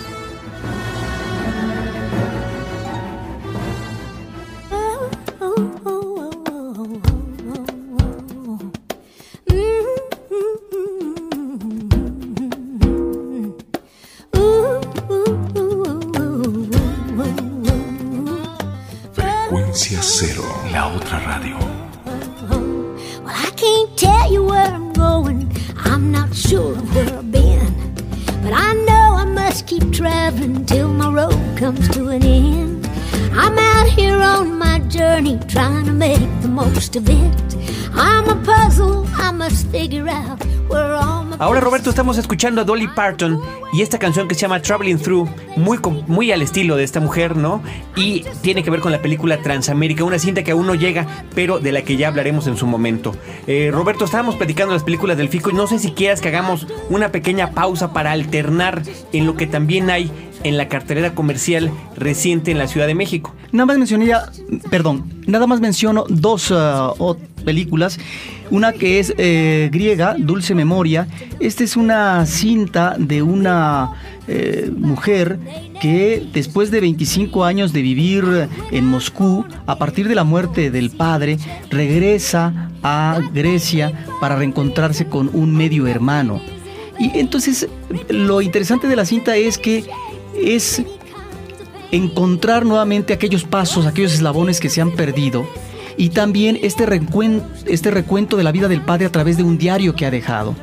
All 41.62 41.70
my 41.70 41.73
Estamos 41.86 42.18
escuchando 42.18 42.60
a 42.60 42.64
Dolly 42.64 42.88
Parton 42.88 43.40
y 43.72 43.80
esta 43.82 43.98
canción 43.98 44.26
que 44.26 44.34
se 44.34 44.40
llama 44.42 44.60
Traveling 44.60 44.98
Through, 44.98 45.28
muy, 45.56 45.78
muy 46.08 46.32
al 46.32 46.42
estilo 46.42 46.76
de 46.76 46.82
esta 46.84 46.98
mujer, 47.00 47.36
¿no? 47.36 47.62
Y 47.96 48.24
tiene 48.42 48.62
que 48.64 48.70
ver 48.70 48.80
con 48.80 48.90
la 48.92 49.00
película 49.00 49.40
Transamérica, 49.40 50.02
una 50.04 50.18
cinta 50.18 50.42
que 50.42 50.50
aún 50.50 50.66
no 50.66 50.74
llega, 50.74 51.06
pero 51.34 51.60
de 51.60 51.70
la 51.72 51.82
que 51.82 51.96
ya 51.96 52.08
hablaremos 52.08 52.46
en 52.48 52.56
su 52.56 52.66
momento. 52.66 53.14
Eh, 53.46 53.70
Roberto, 53.72 54.04
estábamos 54.04 54.34
platicando 54.36 54.74
las 54.74 54.82
películas 54.82 55.16
del 55.16 55.28
FICO 55.28 55.50
y 55.50 55.54
no 55.54 55.66
sé 55.66 55.78
si 55.78 55.92
quieras 55.92 56.20
que 56.20 56.28
hagamos 56.28 56.66
una 56.90 57.10
pequeña 57.12 57.52
pausa 57.52 57.92
para 57.92 58.10
alternar 58.12 58.82
en 59.12 59.24
lo 59.26 59.36
que 59.36 59.46
también 59.46 59.88
hay 59.88 60.10
en 60.42 60.56
la 60.58 60.68
cartelera 60.68 61.14
comercial 61.14 61.70
reciente 61.96 62.50
en 62.50 62.58
la 62.58 62.66
Ciudad 62.66 62.86
de 62.86 62.94
México. 62.94 63.34
Nada 63.52 63.66
más 63.66 63.78
mencionaría, 63.78 64.30
perdón, 64.68 65.04
nada 65.26 65.46
más 65.46 65.60
menciono 65.60 66.04
dos 66.08 66.50
o- 66.50 67.16
películas. 67.44 67.98
Una 68.50 68.72
que 68.72 68.98
es 69.00 69.12
eh, 69.18 69.68
griega, 69.70 70.16
Dulce 70.18 70.54
Memoria. 70.54 71.08
Esta 71.40 71.62
es 71.64 71.73
una 71.76 72.24
cinta 72.26 72.96
de 72.98 73.22
una 73.22 73.92
eh, 74.26 74.70
mujer 74.76 75.38
que 75.80 76.26
después 76.32 76.70
de 76.70 76.80
25 76.80 77.44
años 77.44 77.72
de 77.72 77.82
vivir 77.82 78.48
en 78.70 78.86
Moscú, 78.86 79.44
a 79.66 79.76
partir 79.76 80.08
de 80.08 80.14
la 80.14 80.24
muerte 80.24 80.70
del 80.70 80.90
padre, 80.90 81.38
regresa 81.70 82.70
a 82.82 83.20
Grecia 83.32 84.06
para 84.20 84.36
reencontrarse 84.36 85.06
con 85.06 85.30
un 85.32 85.54
medio 85.56 85.86
hermano. 85.86 86.40
Y 86.98 87.18
entonces 87.18 87.68
lo 88.08 88.40
interesante 88.40 88.88
de 88.88 88.96
la 88.96 89.04
cinta 89.04 89.36
es 89.36 89.58
que 89.58 89.84
es 90.40 90.82
encontrar 91.90 92.64
nuevamente 92.64 93.12
aquellos 93.12 93.44
pasos, 93.44 93.86
aquellos 93.86 94.14
eslabones 94.14 94.60
que 94.60 94.68
se 94.68 94.80
han 94.80 94.92
perdido 94.92 95.46
y 95.96 96.10
también 96.10 96.58
este 96.62 96.86
recuento, 96.86 97.46
este 97.66 97.90
recuento 97.90 98.36
de 98.36 98.44
la 98.44 98.52
vida 98.52 98.68
del 98.68 98.80
padre 98.80 99.06
a 99.06 99.12
través 99.12 99.36
de 99.36 99.42
un 99.42 99.58
diario 99.58 99.94
que 99.94 100.06
ha 100.06 100.10
dejado. 100.10 100.54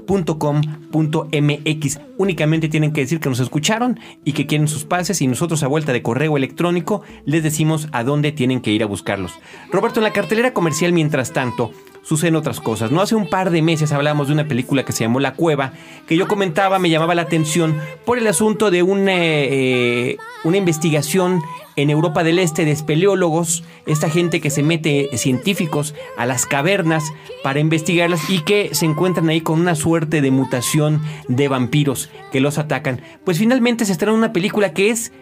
cinemanet.com.mx. 0.07 2.01
Únicamente 2.17 2.69
tienen 2.69 2.93
que 2.93 3.01
decir 3.01 3.21
que 3.21 3.29
nos 3.29 3.41
escucharon 3.41 3.99
y 4.25 4.33
que 4.33 4.47
quieren 4.47 4.69
sus 4.69 4.85
pases 4.85 5.21
y 5.21 5.27
nosotros 5.27 5.63
a 5.63 5.67
vuelta 5.67 5.93
de 5.93 6.03
correo 6.03 6.37
electrónico 6.37 7.03
les 7.25 7.43
decimos 7.43 7.89
a 7.93 8.05
dónde 8.05 8.33
tienen 8.33 8.61
que 8.61 8.71
ir 8.71 8.83
a 8.83 8.87
buscarlos. 8.87 9.33
Roberto, 9.71 10.01
en 10.01 10.05
la 10.05 10.13
cartelera 10.13 10.53
comercial 10.53 10.93
mientras 10.93 11.33
tanto 11.33 11.73
suceden 12.03 12.37
otras 12.37 12.61
cosas. 12.61 12.91
No 12.91 13.01
hace 13.01 13.15
un 13.15 13.29
par 13.29 13.51
de 13.51 13.63
meses 13.63 13.93
hablamos 13.93 14.29
de 14.29 14.35
una 14.35 14.47
película 14.47 14.85
que 14.85 14.93
se 14.93 15.05
llamó 15.05 15.21
La 15.21 15.35
Cueva, 15.35 15.73
que 16.07 16.17
yo 16.17 16.29
comentaba, 16.29 16.79
me 16.79 16.91
llamaba 16.91 17.15
la 17.15 17.23
atención 17.23 17.81
por 18.05 18.19
el 18.19 18.27
asunto 18.27 18.71
de 18.71 18.83
una, 18.83 19.15
eh, 19.15 20.19
una 20.45 20.59
investigación 20.59 21.43
en 21.77 21.91
Europa 21.91 22.23
del 22.23 22.39
Este 22.39 22.65
de 22.65 22.71
espeleólogos, 22.71 23.65
esta 23.87 24.09
gente 24.09 24.41
que 24.41 24.51
se 24.51 24.63
mete, 24.63 25.15
eh, 25.15 25.19
científicos, 25.19 25.95
a 26.17 26.27
las 26.27 26.47
cavernas 26.47 27.05
para 27.43 27.61
investigarlas 27.61 28.31
y 28.31 28.41
que 28.41 28.75
se 28.75 28.87
encuentran 28.87 29.29
ahí 29.29 29.41
con 29.41 29.61
una 29.61 29.75
suerte 29.75 30.21
de 30.21 30.31
mutación 30.31 31.03
de 31.29 31.49
vampiros 31.49 32.11
que 32.31 32.41
los 32.41 32.59
atacan. 32.59 33.01
Pues 33.25 33.39
finalmente 33.39 33.85
se 33.85 33.93
estrenó 33.93 34.15
una 34.15 34.33
película 34.33 34.73
que 34.73 34.91
es 34.91 35.13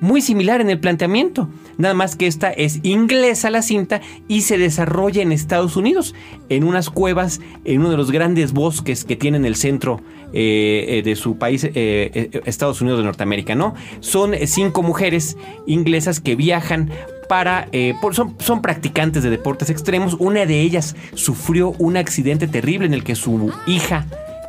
muy 0.00 0.20
similar 0.20 0.60
en 0.60 0.70
el 0.70 0.80
planteamiento. 0.80 1.48
Nada 1.78 1.94
más 1.94 2.16
que 2.16 2.26
esta 2.26 2.50
es 2.50 2.80
inglesa 2.82 3.50
la 3.50 3.62
cinta 3.62 4.00
y 4.28 4.42
se 4.42 4.58
desarrolla 4.58 5.22
en 5.22 5.32
Estados 5.32 5.76
Unidos, 5.76 6.14
en 6.48 6.64
unas 6.64 6.90
cuevas, 6.90 7.40
en 7.64 7.80
uno 7.80 7.90
de 7.90 7.96
los 7.96 8.10
grandes 8.10 8.52
bosques 8.52 9.04
que 9.04 9.16
tiene 9.16 9.36
en 9.36 9.44
el 9.44 9.56
centro 9.56 10.00
eh, 10.32 10.86
eh, 10.88 11.02
de 11.02 11.14
su 11.14 11.36
país, 11.36 11.64
eh, 11.64 12.30
Estados 12.46 12.80
Unidos 12.80 12.98
de 12.98 13.04
Norteamérica, 13.04 13.54
¿no? 13.54 13.74
Son 14.00 14.34
cinco 14.46 14.82
mujeres 14.82 15.36
inglesas 15.66 16.20
que 16.20 16.36
viajan 16.36 16.90
para, 17.28 17.68
son, 18.12 18.36
son 18.40 18.60
practicantes 18.60 19.22
de 19.22 19.30
deportes 19.30 19.70
extremos. 19.70 20.16
Una 20.18 20.46
de 20.46 20.60
ellas 20.60 20.96
sufrió 21.14 21.74
un 21.78 21.96
accidente 21.96 22.48
terrible 22.48 22.86
en 22.86 22.94
el 22.94 23.04
que 23.04 23.14
su 23.14 23.52
hija 23.66 24.06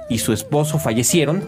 y 0.09 0.17
su 0.17 0.33
esposo 0.33 0.79
fallecieron 0.79 1.43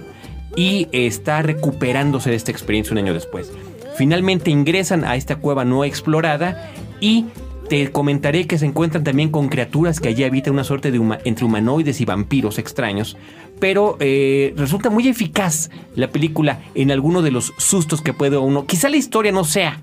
y 0.56 0.88
está 0.92 1.42
recuperándose 1.42 2.30
de 2.30 2.36
esta 2.36 2.52
experiencia 2.52 2.94
un 2.94 3.00
año 3.00 3.14
después. 3.14 3.52
Finalmente 3.98 4.52
ingresan 4.52 5.04
a 5.06 5.16
esta 5.16 5.38
cueva 5.38 5.66
no 5.66 5.84
explorada 5.84 6.72
y 7.00 7.26
te 7.70 7.92
comentaré 7.92 8.46
que 8.46 8.58
se 8.58 8.66
encuentran 8.66 9.04
también 9.04 9.30
con 9.30 9.50
criaturas 9.50 10.00
que 10.00 10.10
allí 10.10 10.24
habitan 10.24 10.54
una 10.54 10.64
suerte 10.64 10.92
de 10.92 11.18
entre 11.24 11.46
humanoides 11.46 12.00
y 12.02 12.06
vampiros 12.06 12.60
extraños. 12.60 13.18
Pero 13.60 13.98
eh, 14.00 14.54
resulta 14.58 14.90
muy 14.90 15.08
eficaz 15.08 15.72
la 15.96 16.10
película 16.10 16.60
en 16.76 16.92
alguno 16.92 17.22
de 17.22 17.32
los 17.32 17.54
sustos 17.58 18.02
que 18.02 18.14
puede 18.14 18.38
uno. 18.38 18.66
Quizá 18.66 18.90
la 18.90 18.98
historia 18.98 19.32
no 19.32 19.44
sea 19.44 19.82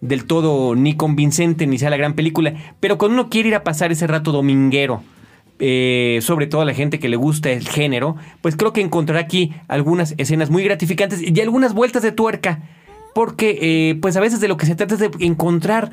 del 0.00 0.26
todo 0.26 0.76
ni 0.76 0.94
convincente 0.94 1.66
ni 1.66 1.78
sea 1.78 1.90
la 1.90 1.96
gran 1.96 2.14
película, 2.14 2.54
pero 2.78 2.98
cuando 2.98 3.20
uno 3.20 3.30
quiere 3.30 3.48
ir 3.48 3.54
a 3.56 3.64
pasar 3.64 3.90
ese 3.90 4.06
rato 4.06 4.30
dominguero 4.30 5.02
eh, 5.60 6.20
sobre 6.22 6.46
todo 6.46 6.60
a 6.60 6.64
la 6.64 6.74
gente 6.74 7.00
que 7.00 7.08
le 7.08 7.16
gusta 7.16 7.50
el 7.50 7.66
género, 7.66 8.14
pues 8.42 8.54
creo 8.54 8.72
que 8.72 8.80
encontrará 8.80 9.20
aquí 9.20 9.52
algunas 9.66 10.14
escenas 10.16 10.50
muy 10.50 10.62
gratificantes 10.62 11.20
y 11.20 11.40
algunas 11.40 11.74
vueltas 11.74 12.04
de 12.04 12.12
tuerca, 12.12 12.62
porque 13.18 13.58
eh, 13.60 13.96
pues 13.96 14.16
a 14.16 14.20
veces 14.20 14.38
de 14.38 14.46
lo 14.46 14.56
que 14.56 14.64
se 14.64 14.76
trata 14.76 14.94
es 14.94 15.00
de 15.00 15.10
encontrar 15.18 15.90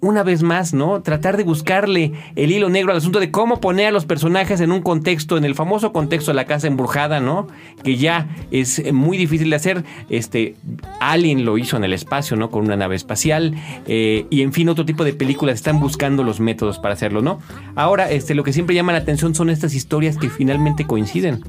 una 0.00 0.24
vez 0.24 0.42
más, 0.42 0.74
¿no? 0.74 1.00
Tratar 1.00 1.36
de 1.36 1.44
buscarle 1.44 2.10
el 2.34 2.50
hilo 2.50 2.68
negro 2.70 2.90
al 2.90 2.98
asunto 2.98 3.20
de 3.20 3.30
cómo 3.30 3.60
poner 3.60 3.86
a 3.86 3.90
los 3.92 4.04
personajes 4.04 4.60
en 4.60 4.72
un 4.72 4.82
contexto, 4.82 5.36
en 5.36 5.44
el 5.44 5.54
famoso 5.54 5.92
contexto 5.92 6.32
de 6.32 6.34
la 6.34 6.44
casa 6.44 6.66
embrujada, 6.66 7.20
¿no? 7.20 7.46
Que 7.84 7.96
ya 7.96 8.26
es 8.50 8.92
muy 8.92 9.16
difícil 9.16 9.48
de 9.48 9.54
hacer. 9.54 9.84
Este, 10.10 10.56
Alien 10.98 11.44
lo 11.44 11.56
hizo 11.56 11.76
en 11.76 11.84
el 11.84 11.92
espacio, 11.92 12.36
¿no? 12.36 12.50
Con 12.50 12.64
una 12.64 12.74
nave 12.74 12.96
espacial. 12.96 13.54
eh, 13.86 14.26
y 14.28 14.42
en 14.42 14.52
fin, 14.52 14.68
otro 14.68 14.84
tipo 14.84 15.04
de 15.04 15.12
películas 15.12 15.54
están 15.54 15.78
buscando 15.78 16.24
los 16.24 16.40
métodos 16.40 16.80
para 16.80 16.94
hacerlo, 16.94 17.22
¿no? 17.22 17.38
Ahora, 17.76 18.10
este, 18.10 18.34
lo 18.34 18.42
que 18.42 18.52
siempre 18.52 18.74
llama 18.74 18.90
la 18.90 18.98
atención 18.98 19.36
son 19.36 19.50
estas 19.50 19.72
historias 19.72 20.16
que 20.16 20.30
finalmente 20.30 20.84
coinciden. 20.84 21.44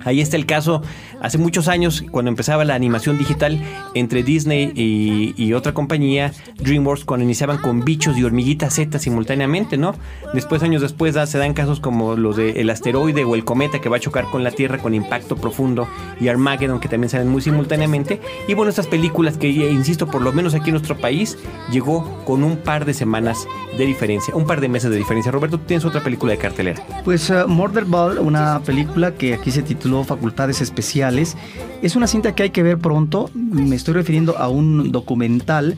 Ahí 0.00 0.20
está 0.20 0.36
el 0.36 0.46
caso 0.46 0.82
hace 1.20 1.38
muchos 1.38 1.68
años, 1.68 2.04
cuando 2.10 2.28
empezaba 2.28 2.64
la 2.64 2.74
animación 2.74 3.16
digital 3.16 3.58
entre 3.94 4.22
Disney 4.22 4.72
y, 4.74 5.52
otra 5.54 5.72
compañía, 5.72 6.32
DreamWorks, 6.58 7.04
cuando 7.04 7.24
iniciaban 7.24 7.58
con 7.58 7.84
bichos 7.84 8.18
y 8.18 8.24
hormiguitas 8.24 8.74
Z 8.74 8.98
simultáneamente, 8.98 9.78
¿no? 9.78 9.94
Después, 10.34 10.62
años 10.62 10.82
después, 10.82 11.14
se 11.26 11.38
dan 11.38 11.54
casos 11.54 11.80
como 11.80 12.16
los 12.16 12.36
de 12.36 12.60
el 12.60 12.70
asteroide 12.70 13.24
o 13.24 13.34
el 13.34 13.44
cometa 13.44 13.80
que 13.80 13.88
va 13.88 13.96
a 13.96 14.00
chocar 14.00 14.24
con 14.30 14.44
la 14.44 14.50
Tierra 14.50 14.78
con 14.78 14.94
impacto 14.94 15.36
profundo 15.36 15.88
y 16.20 16.28
Armageddon, 16.28 16.80
que 16.80 16.88
también 16.88 17.08
salen 17.08 17.28
muy 17.28 17.40
simultáneamente. 17.40 18.20
Y 18.48 18.54
bueno, 18.54 18.70
estas 18.70 18.86
películas 18.86 19.38
que, 19.38 19.48
eh, 19.48 19.70
insisto, 19.70 20.06
por 20.06 20.22
lo 20.22 20.32
menos 20.32 20.54
aquí 20.54 20.70
en 20.70 20.74
nuestro 20.74 20.96
país, 20.98 21.38
llegó 21.70 22.22
con 22.24 22.42
un 22.44 22.56
par 22.58 22.84
de 22.84 22.94
semanas 22.94 23.46
de 23.78 23.86
diferencia, 23.86 24.34
un 24.34 24.46
par 24.46 24.60
de 24.60 24.68
meses 24.68 24.90
de 24.90 24.96
diferencia. 24.96 25.32
Roberto, 25.32 25.58
tienes 25.58 25.84
otra 25.84 26.02
película 26.02 26.32
de 26.32 26.38
cartelera. 26.38 26.82
Pues 27.04 27.30
uh, 27.30 27.48
Murder 27.48 27.84
Ball, 27.84 28.18
una 28.18 28.60
película 28.60 29.14
que 29.14 29.34
aquí 29.34 29.50
se 29.50 29.62
Facultades 30.04 30.60
Especiales, 30.60 31.36
es 31.82 31.96
una 31.96 32.06
cinta 32.06 32.34
que 32.34 32.44
hay 32.44 32.50
que 32.50 32.62
ver 32.62 32.78
pronto. 32.78 33.30
Me 33.34 33.76
estoy 33.76 33.94
refiriendo 33.94 34.38
a 34.38 34.48
un 34.48 34.90
documental, 34.90 35.76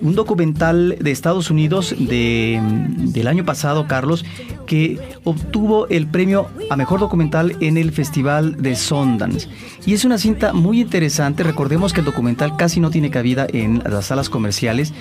un 0.00 0.14
documental 0.14 0.96
de 1.00 1.10
Estados 1.10 1.50
Unidos 1.50 1.94
de, 1.98 2.60
del 2.96 3.26
año 3.26 3.44
pasado, 3.44 3.86
Carlos, 3.88 4.24
que 4.66 5.00
obtuvo 5.24 5.88
el 5.88 6.06
premio 6.06 6.46
a 6.70 6.76
mejor 6.76 7.00
documental 7.00 7.56
en 7.60 7.76
el 7.76 7.90
Festival 7.90 8.62
de 8.62 8.76
Sundance. 8.76 9.48
Y 9.84 9.94
es 9.94 10.04
una 10.04 10.18
cinta 10.18 10.52
muy 10.52 10.80
interesante. 10.80 11.42
Recordemos 11.42 11.92
que 11.92 12.00
el 12.00 12.06
documental 12.06 12.56
casi 12.56 12.78
no 12.78 12.90
tiene 12.90 13.10
cabida 13.10 13.46
en 13.52 13.82
las 13.84 14.06
salas 14.06 14.30
comerciales. 14.30 14.94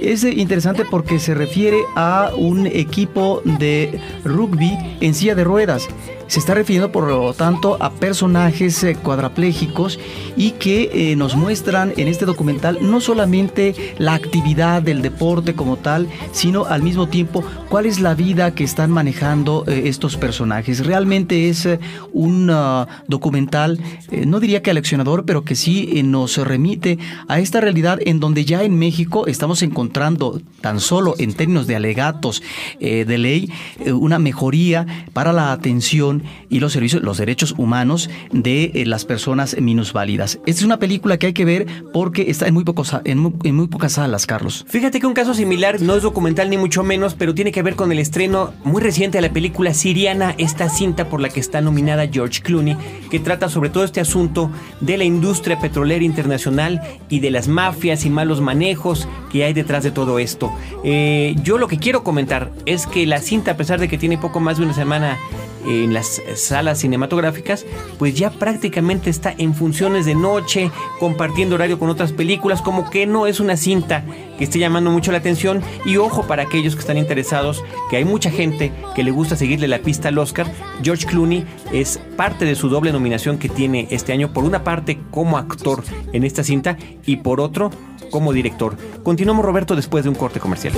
Es 0.00 0.24
interesante 0.24 0.84
porque 0.84 1.18
se 1.18 1.34
refiere 1.34 1.78
a 1.94 2.30
un 2.36 2.66
equipo 2.66 3.40
de 3.44 4.00
rugby 4.24 4.76
en 5.00 5.14
silla 5.14 5.34
de 5.34 5.44
ruedas. 5.44 5.88
Se 6.26 6.38
está 6.38 6.54
refiriendo, 6.54 6.90
por 6.90 7.06
lo 7.06 7.34
tanto, 7.34 7.76
a 7.80 7.90
personajes 7.90 8.82
eh, 8.82 8.96
cuadraplégicos 8.96 9.98
y 10.36 10.52
que 10.52 10.90
eh, 11.12 11.16
nos 11.16 11.36
muestran 11.36 11.92
en 11.96 12.08
este 12.08 12.24
documental 12.24 12.78
no 12.80 13.00
solamente 13.00 13.74
la 13.98 14.14
actividad 14.14 14.82
del 14.82 15.02
deporte 15.02 15.54
como 15.54 15.76
tal, 15.76 16.08
sino 16.32 16.64
al 16.64 16.82
mismo 16.82 17.08
tiempo 17.08 17.44
cuál 17.68 17.84
es 17.86 18.00
la 18.00 18.14
vida 18.14 18.54
que 18.54 18.64
están 18.64 18.90
manejando 18.90 19.64
eh, 19.66 19.82
estos 19.84 20.16
personajes. 20.16 20.86
Realmente 20.86 21.50
es 21.50 21.68
un 22.12 22.48
ah, 22.50 22.88
documental, 23.06 23.78
no 24.26 24.40
diría 24.40 24.62
que 24.62 24.70
aleccionador, 24.70 25.24
pero 25.26 25.44
que 25.44 25.54
sí 25.54 26.02
nos 26.04 26.38
remite 26.38 26.98
a 27.28 27.38
esta 27.38 27.60
realidad 27.60 27.98
en 28.04 28.18
donde 28.18 28.44
ya 28.44 28.62
en 28.62 28.78
México 28.78 29.26
estamos 29.26 29.62
encontrando 29.62 30.40
tan 30.60 30.80
solo 30.80 31.14
en 31.18 31.34
términos 31.34 31.66
de 31.66 31.76
alegatos 31.76 32.42
de 32.80 33.18
ley 33.18 33.50
una 33.86 34.18
mejoría 34.18 34.86
para 35.12 35.32
la 35.32 35.52
atención 35.52 36.13
y 36.48 36.60
los 36.60 36.72
servicios, 36.72 37.02
los 37.02 37.18
derechos 37.18 37.54
humanos 37.56 38.10
de 38.32 38.70
eh, 38.74 38.86
las 38.86 39.04
personas 39.04 39.56
minusválidas. 39.60 40.38
Esta 40.46 40.60
es 40.60 40.62
una 40.62 40.78
película 40.78 41.18
que 41.18 41.26
hay 41.26 41.32
que 41.32 41.44
ver 41.44 41.66
porque 41.92 42.30
está 42.30 42.46
en 42.46 42.54
muy, 42.54 42.64
pocos, 42.64 42.94
en 43.04 43.18
muy, 43.18 43.68
pocas 43.68 43.92
salas, 43.92 44.26
Carlos. 44.26 44.64
Fíjate 44.68 45.00
que 45.00 45.06
un 45.06 45.14
caso 45.14 45.34
similar 45.34 45.80
no 45.80 45.96
es 45.96 46.02
documental 46.02 46.50
ni 46.50 46.56
mucho 46.56 46.82
menos, 46.82 47.14
pero 47.14 47.34
tiene 47.34 47.52
que 47.52 47.62
ver 47.62 47.76
con 47.76 47.92
el 47.92 47.98
estreno 47.98 48.52
muy 48.64 48.82
reciente 48.82 49.18
de 49.18 49.22
la 49.22 49.32
película 49.32 49.74
Siriana, 49.74 50.34
esta 50.38 50.68
cinta 50.68 51.08
por 51.08 51.20
la 51.20 51.28
que 51.28 51.40
está 51.40 51.60
nominada 51.60 52.08
George 52.10 52.42
Clooney, 52.42 52.76
que 53.10 53.20
trata 53.20 53.48
sobre 53.48 53.70
todo 53.70 53.84
este 53.84 54.00
asunto 54.00 54.50
de 54.80 54.96
la 54.96 55.04
industria 55.04 55.58
petrolera 55.58 56.04
internacional 56.04 56.80
y 57.08 57.20
de 57.20 57.30
las 57.30 57.48
mafias 57.48 58.04
y 58.04 58.10
malos 58.10 58.40
manejos 58.40 59.08
que 59.30 59.44
hay 59.44 59.52
detrás 59.52 59.84
de 59.84 59.90
todo 59.90 60.18
esto. 60.18 60.52
Eh, 60.84 61.34
yo 61.42 61.58
lo 61.58 61.68
que 61.68 61.78
quiero 61.78 62.04
comentar 62.04 62.50
es 62.66 62.86
que 62.86 63.06
la 63.06 63.20
cinta, 63.20 63.52
a 63.52 63.56
pesar 63.56 63.80
de 63.80 63.88
que 63.88 63.98
tiene 63.98 64.18
poco 64.18 64.40
más 64.40 64.58
de 64.58 64.64
una 64.64 64.74
semana 64.74 65.18
en 65.66 65.94
las 66.04 66.20
salas 66.40 66.80
cinematográficas, 66.80 67.64
pues 67.98 68.14
ya 68.14 68.30
prácticamente 68.30 69.10
está 69.10 69.34
en 69.36 69.54
funciones 69.54 70.04
de 70.04 70.14
noche, 70.14 70.70
compartiendo 71.00 71.54
horario 71.54 71.78
con 71.78 71.88
otras 71.88 72.12
películas, 72.12 72.60
como 72.60 72.90
que 72.90 73.06
no 73.06 73.26
es 73.26 73.40
una 73.40 73.56
cinta 73.56 74.04
que 74.38 74.44
esté 74.44 74.58
llamando 74.58 74.90
mucho 74.90 75.12
la 75.12 75.18
atención. 75.18 75.62
Y 75.84 75.96
ojo 75.96 76.26
para 76.26 76.42
aquellos 76.42 76.74
que 76.74 76.80
están 76.80 76.98
interesados, 76.98 77.64
que 77.90 77.96
hay 77.96 78.04
mucha 78.04 78.30
gente 78.30 78.72
que 78.94 79.02
le 79.02 79.10
gusta 79.10 79.36
seguirle 79.36 79.68
la 79.68 79.78
pista 79.78 80.08
al 80.08 80.18
Oscar. 80.18 80.46
George 80.82 81.06
Clooney 81.06 81.44
es 81.72 81.98
parte 82.16 82.44
de 82.44 82.54
su 82.54 82.68
doble 82.68 82.92
nominación 82.92 83.38
que 83.38 83.48
tiene 83.48 83.88
este 83.90 84.12
año, 84.12 84.32
por 84.32 84.44
una 84.44 84.64
parte 84.64 84.98
como 85.10 85.38
actor 85.38 85.82
en 86.12 86.24
esta 86.24 86.44
cinta 86.44 86.76
y 87.06 87.16
por 87.16 87.40
otro 87.40 87.70
como 88.10 88.32
director. 88.32 88.76
Continuamos 89.02 89.44
Roberto 89.44 89.74
después 89.74 90.04
de 90.04 90.10
un 90.10 90.16
corte 90.16 90.40
comercial. 90.40 90.74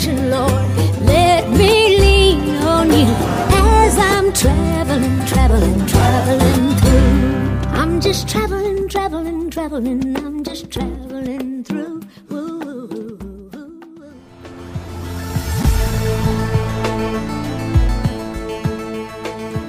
Direction, 0.00 0.30
Lord. 0.30 0.52
Let 1.06 1.48
me 1.50 1.98
lean 1.98 2.56
on 2.64 2.88
you 2.88 3.06
as 3.52 3.98
I'm 3.98 4.32
traveling, 4.32 5.24
traveling, 5.26 5.86
traveling 5.86 6.76
through. 6.76 7.78
I'm 7.78 8.00
just 8.00 8.28
traveling, 8.28 8.88
traveling, 8.88 9.50
traveling. 9.50 10.16
I'm 10.16 10.42
just 10.44 10.70
traveling 10.70 11.64
through. 11.64 12.00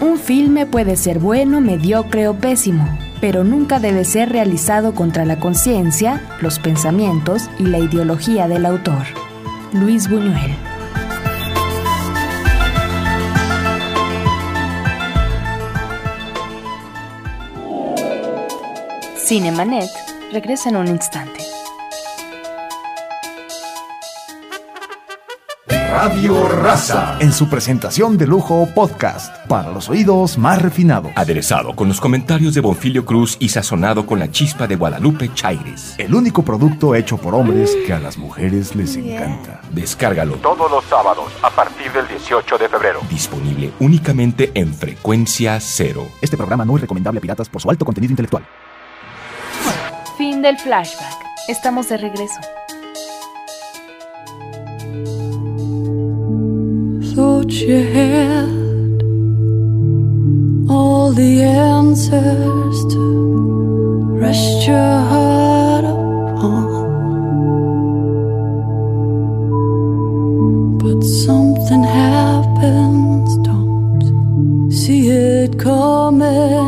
Un 0.02 0.18
filme 0.18 0.66
puede 0.66 0.98
ser 0.98 1.20
bueno, 1.20 1.62
mediocre 1.62 2.28
o 2.28 2.34
pésimo, 2.34 2.88
pero 3.20 3.44
nunca 3.44 3.80
debe 3.80 4.04
ser 4.06 4.30
realizado 4.30 4.94
contra 4.94 5.26
la 5.26 5.40
conciencia, 5.40 6.22
los 6.42 6.60
pensamientos 6.60 7.50
y 7.60 7.66
la 7.66 7.80
ideología 7.80 8.48
del 8.48 8.66
autor. 8.66 9.31
Luis 9.74 10.10
Buñuel. 10.10 10.54
Cinemanet 19.16 19.90
regresa 20.34 20.70
en 20.70 20.76
un 20.76 20.88
instante. 20.88 21.51
Radio 25.92 26.48
Raza 26.48 27.18
en 27.20 27.34
su 27.34 27.50
presentación 27.50 28.18
de 28.18 28.26
lujo 28.26 28.66
podcast 28.74 29.36
para 29.48 29.70
los 29.72 29.90
oídos 29.90 30.38
más 30.38 30.62
refinados. 30.62 31.12
Aderezado 31.18 31.76
con 31.76 31.90
los 31.90 32.00
comentarios 32.00 32.54
de 32.54 32.62
Bonfilio 32.62 33.04
Cruz 33.04 33.36
y 33.42 33.50
sazonado 33.50 34.06
con 34.06 34.18
la 34.18 34.32
chispa 34.32 34.68
de 34.68 34.78
Guadalupe 34.78 35.34
Chaires. 35.34 35.96
El 35.98 36.16
único 36.16 36.44
producto 36.44 36.96
hecho 36.96 37.18
por 37.18 37.36
hombres 37.36 37.76
que 37.86 37.92
a 37.92 38.00
las 38.00 38.18
mujeres 38.18 38.74
les 38.74 38.96
encanta. 38.96 39.60
Descárgalo. 39.72 40.36
Todos 40.36 40.72
los 40.72 40.86
sábados 40.86 41.30
a 41.44 41.50
partir 41.50 41.92
del 41.92 42.08
18 42.08 42.58
de 42.58 42.70
febrero. 42.70 43.02
Disponible 43.10 43.72
únicamente 43.82 44.50
en 44.54 44.74
frecuencia 44.74 45.60
cero. 45.60 46.08
Este 46.22 46.38
programa 46.38 46.64
no 46.64 46.78
es 46.78 46.82
recomendable 46.82 47.18
a 47.18 47.22
piratas 47.22 47.50
por 47.50 47.62
su 47.62 47.70
alto 47.70 47.84
contenido 47.84 48.12
intelectual. 48.12 48.48
Fin 50.18 50.42
del 50.42 50.58
flashback. 50.58 51.18
Estamos 51.50 51.90
de 51.90 51.98
regreso. 51.98 52.40
Thought 57.22 57.52
you 57.52 57.84
had 57.84 58.50
all 60.68 61.12
the 61.14 61.44
answers 61.44 62.78
to 62.94 63.04
rest 64.24 64.68
your 64.68 64.96
heart 65.12 65.86
upon. 65.86 66.66
But 70.80 71.04
something 71.04 71.84
happens, 71.84 73.30
don't 73.46 74.72
see 74.72 75.10
it 75.10 75.60
coming 75.60 76.61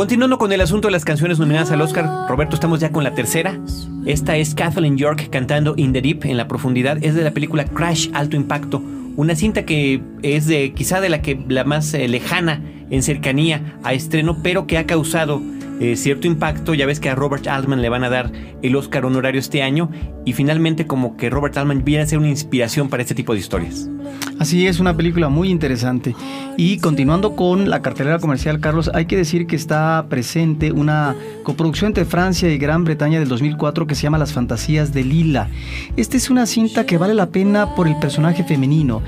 Continuando 0.00 0.38
con 0.38 0.50
el 0.50 0.62
asunto 0.62 0.88
de 0.88 0.92
las 0.92 1.04
canciones 1.04 1.38
nominadas 1.38 1.72
al 1.72 1.82
Oscar, 1.82 2.26
Roberto, 2.26 2.54
estamos 2.54 2.80
ya 2.80 2.90
con 2.90 3.04
la 3.04 3.14
tercera. 3.14 3.60
Esta 4.06 4.34
es 4.38 4.54
Kathleen 4.54 4.96
York 4.96 5.28
cantando 5.28 5.74
In 5.76 5.92
the 5.92 6.00
Deep, 6.00 6.24
en 6.24 6.38
la 6.38 6.48
profundidad. 6.48 6.96
Es 7.04 7.14
de 7.14 7.22
la 7.22 7.32
película 7.32 7.66
Crash 7.66 8.08
Alto 8.14 8.34
Impacto, 8.34 8.82
una 9.16 9.36
cinta 9.36 9.66
que 9.66 10.00
es 10.22 10.46
de 10.46 10.72
quizá 10.72 11.02
de 11.02 11.10
la 11.10 11.20
que 11.20 11.38
la 11.46 11.64
más 11.64 11.92
eh, 11.92 12.08
lejana 12.08 12.62
en 12.88 13.02
cercanía 13.02 13.78
a 13.82 13.92
estreno, 13.92 14.38
pero 14.42 14.66
que 14.66 14.78
ha 14.78 14.86
causado 14.86 15.42
eh, 15.80 15.96
cierto 15.96 16.26
impacto. 16.26 16.74
Ya 16.74 16.86
ves 16.86 17.00
que 17.00 17.08
a 17.08 17.14
Robert 17.14 17.46
Altman 17.48 17.82
le 17.82 17.88
van 17.88 18.04
a 18.04 18.10
dar 18.10 18.30
el 18.62 18.76
Oscar 18.76 19.06
honorario 19.06 19.40
este 19.40 19.62
año 19.62 19.90
y 20.24 20.34
finalmente 20.34 20.86
como 20.86 21.16
que 21.16 21.30
Robert 21.30 21.56
Altman 21.56 21.84
viene 21.84 22.02
a 22.04 22.06
ser 22.06 22.18
una 22.18 22.28
inspiración 22.28 22.88
para 22.88 23.02
este 23.02 23.14
tipo 23.14 23.32
de 23.32 23.40
historias. 23.40 23.88
Así 24.38 24.66
es, 24.66 24.80
una 24.80 24.96
película 24.96 25.28
muy 25.28 25.50
interesante. 25.50 26.14
Y 26.56 26.78
continuando 26.78 27.36
con 27.36 27.70
la 27.70 27.82
cartelera 27.82 28.18
comercial, 28.18 28.60
Carlos, 28.60 28.90
hay 28.92 29.06
que 29.06 29.16
decir 29.16 29.46
que 29.46 29.56
está 29.56 30.06
presente 30.08 30.72
una 30.72 31.14
coproducción 31.42 31.88
entre 31.88 32.04
Francia 32.04 32.50
y 32.50 32.58
Gran 32.58 32.84
Bretaña 32.84 33.18
del 33.18 33.28
2004 33.28 33.86
que 33.86 33.94
se 33.94 34.02
llama 34.02 34.18
Las 34.18 34.32
Fantasías 34.32 34.92
de 34.92 35.04
Lila. 35.04 35.48
Esta 35.96 36.16
es 36.16 36.30
una 36.30 36.46
cinta 36.46 36.86
que 36.86 36.98
vale 36.98 37.14
la 37.14 37.30
pena 37.30 37.74
por 37.74 37.88
el 37.88 37.96
personaje 37.98 38.44
femenino. 38.44 39.02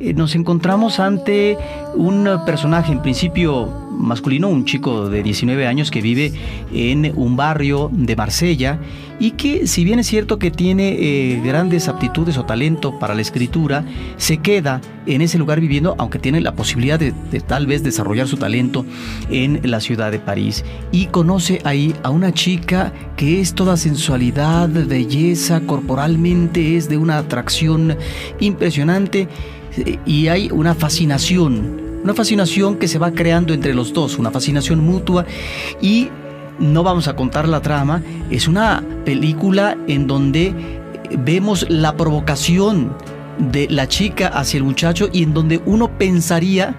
Eh, 0.00 0.14
nos 0.14 0.34
encontramos 0.34 1.00
ante 1.00 1.56
un 1.94 2.28
personaje 2.46 2.92
en 2.92 3.02
principio 3.02 3.89
masculino, 4.00 4.48
un 4.48 4.64
chico 4.64 5.08
de 5.08 5.22
19 5.22 5.66
años 5.66 5.90
que 5.90 6.00
vive 6.00 6.32
en 6.72 7.12
un 7.16 7.36
barrio 7.36 7.90
de 7.92 8.16
Marsella 8.16 8.78
y 9.18 9.32
que 9.32 9.66
si 9.66 9.84
bien 9.84 9.98
es 9.98 10.06
cierto 10.06 10.38
que 10.38 10.50
tiene 10.50 10.96
eh, 10.98 11.40
grandes 11.44 11.88
aptitudes 11.88 12.38
o 12.38 12.44
talento 12.44 12.98
para 12.98 13.14
la 13.14 13.20
escritura, 13.20 13.84
se 14.16 14.38
queda 14.38 14.80
en 15.06 15.20
ese 15.20 15.38
lugar 15.38 15.60
viviendo, 15.60 15.94
aunque 15.98 16.18
tiene 16.18 16.40
la 16.40 16.54
posibilidad 16.54 16.98
de, 16.98 17.12
de 17.30 17.40
tal 17.40 17.66
vez 17.66 17.82
desarrollar 17.82 18.28
su 18.28 18.36
talento 18.36 18.86
en 19.30 19.60
la 19.64 19.80
ciudad 19.80 20.10
de 20.10 20.18
París. 20.18 20.64
Y 20.90 21.06
conoce 21.06 21.60
ahí 21.64 21.94
a 22.02 22.10
una 22.10 22.32
chica 22.32 22.92
que 23.16 23.40
es 23.40 23.54
toda 23.54 23.76
sensualidad, 23.76 24.68
belleza, 24.68 25.60
corporalmente 25.60 26.76
es 26.76 26.88
de 26.88 26.96
una 26.96 27.18
atracción 27.18 27.96
impresionante 28.40 29.28
y 30.06 30.28
hay 30.28 30.50
una 30.50 30.74
fascinación, 30.74 31.80
una 32.02 32.14
fascinación 32.14 32.76
que 32.76 32.88
se 32.88 32.98
va 32.98 33.12
creando 33.12 33.54
entre 33.54 33.74
los 33.74 33.92
dos, 33.92 34.18
una 34.18 34.30
fascinación 34.30 34.80
mutua 34.80 35.26
y 35.80 36.08
no 36.58 36.82
vamos 36.82 37.08
a 37.08 37.16
contar 37.16 37.48
la 37.48 37.60
trama, 37.60 38.02
es 38.30 38.46
una 38.46 38.84
película 39.04 39.76
en 39.86 40.06
donde 40.06 40.54
vemos 41.18 41.66
la 41.68 41.96
provocación 41.96 42.94
de 43.38 43.68
la 43.70 43.88
chica 43.88 44.28
hacia 44.28 44.58
el 44.58 44.64
muchacho 44.64 45.08
y 45.12 45.22
en 45.22 45.32
donde 45.32 45.60
uno 45.64 45.96
pensaría 45.96 46.74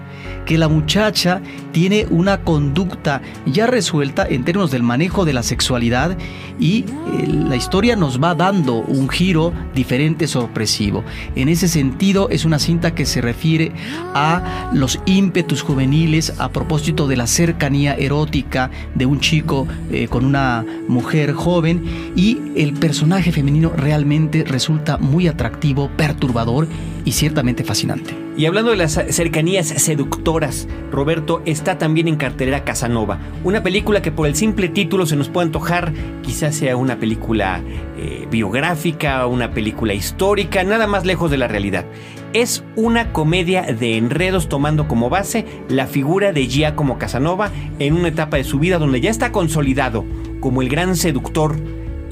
que 0.46 0.58
la 0.58 0.68
muchacha 0.68 1.40
tiene 1.72 2.06
una 2.10 2.42
conducta 2.42 3.22
ya 3.46 3.66
resuelta 3.66 4.26
en 4.28 4.44
términos 4.44 4.70
del 4.70 4.82
manejo 4.82 5.24
de 5.24 5.32
la 5.32 5.42
sexualidad 5.42 6.16
y 6.60 6.80
eh, 6.80 6.86
la 7.26 7.56
historia 7.56 7.96
nos 7.96 8.22
va 8.22 8.34
dando 8.34 8.74
un 8.76 9.08
giro 9.08 9.52
diferente, 9.74 10.28
sorpresivo. 10.28 11.02
En 11.34 11.48
ese 11.48 11.68
sentido 11.68 12.28
es 12.30 12.44
una 12.44 12.58
cinta 12.58 12.94
que 12.94 13.06
se 13.06 13.20
refiere 13.20 13.72
a 14.14 14.70
los 14.72 15.00
ímpetus 15.06 15.62
juveniles 15.62 16.34
a 16.38 16.50
propósito 16.50 17.08
de 17.08 17.16
la 17.16 17.26
cercanía 17.26 17.94
erótica 17.94 18.70
de 18.94 19.06
un 19.06 19.20
chico 19.20 19.66
eh, 19.90 20.08
con 20.08 20.24
una 20.24 20.64
mujer 20.88 21.32
joven 21.32 22.12
y 22.14 22.38
el 22.54 22.74
personaje 22.74 23.32
femenino 23.32 23.72
realmente 23.74 24.44
resulta 24.44 24.98
muy 24.98 25.26
atractivo, 25.26 25.90
perturbador 25.96 26.68
y 27.04 27.12
ciertamente 27.12 27.64
fascinante. 27.64 28.14
Y 28.36 28.46
hablando 28.46 28.70
de 28.70 28.78
las 28.78 28.98
cercanías 29.10 29.68
seductoras, 29.68 30.66
Roberto 30.90 31.42
está 31.44 31.78
también 31.78 32.08
en 32.08 32.16
cartelera 32.16 32.64
Casanova, 32.64 33.18
una 33.44 33.62
película 33.62 34.00
que 34.02 34.12
por 34.12 34.26
el 34.26 34.34
simple 34.34 34.68
título 34.68 35.06
se 35.06 35.16
nos 35.16 35.28
puede 35.28 35.46
antojar, 35.46 35.92
quizás 36.22 36.56
sea 36.56 36.76
una 36.76 36.98
película 36.98 37.60
eh, 37.98 38.26
biográfica, 38.30 39.26
una 39.26 39.50
película 39.52 39.94
histórica, 39.94 40.64
nada 40.64 40.86
más 40.86 41.04
lejos 41.04 41.30
de 41.30 41.38
la 41.38 41.48
realidad. 41.48 41.84
Es 42.32 42.64
una 42.76 43.12
comedia 43.12 43.62
de 43.62 43.98
enredos 43.98 44.48
tomando 44.48 44.88
como 44.88 45.10
base 45.10 45.44
la 45.68 45.86
figura 45.86 46.32
de 46.32 46.46
Giacomo 46.46 46.96
Casanova 46.96 47.50
en 47.78 47.94
una 47.94 48.08
etapa 48.08 48.38
de 48.38 48.44
su 48.44 48.58
vida 48.58 48.78
donde 48.78 49.02
ya 49.02 49.10
está 49.10 49.32
consolidado 49.32 50.06
como 50.40 50.62
el 50.62 50.70
gran 50.70 50.96
seductor 50.96 51.56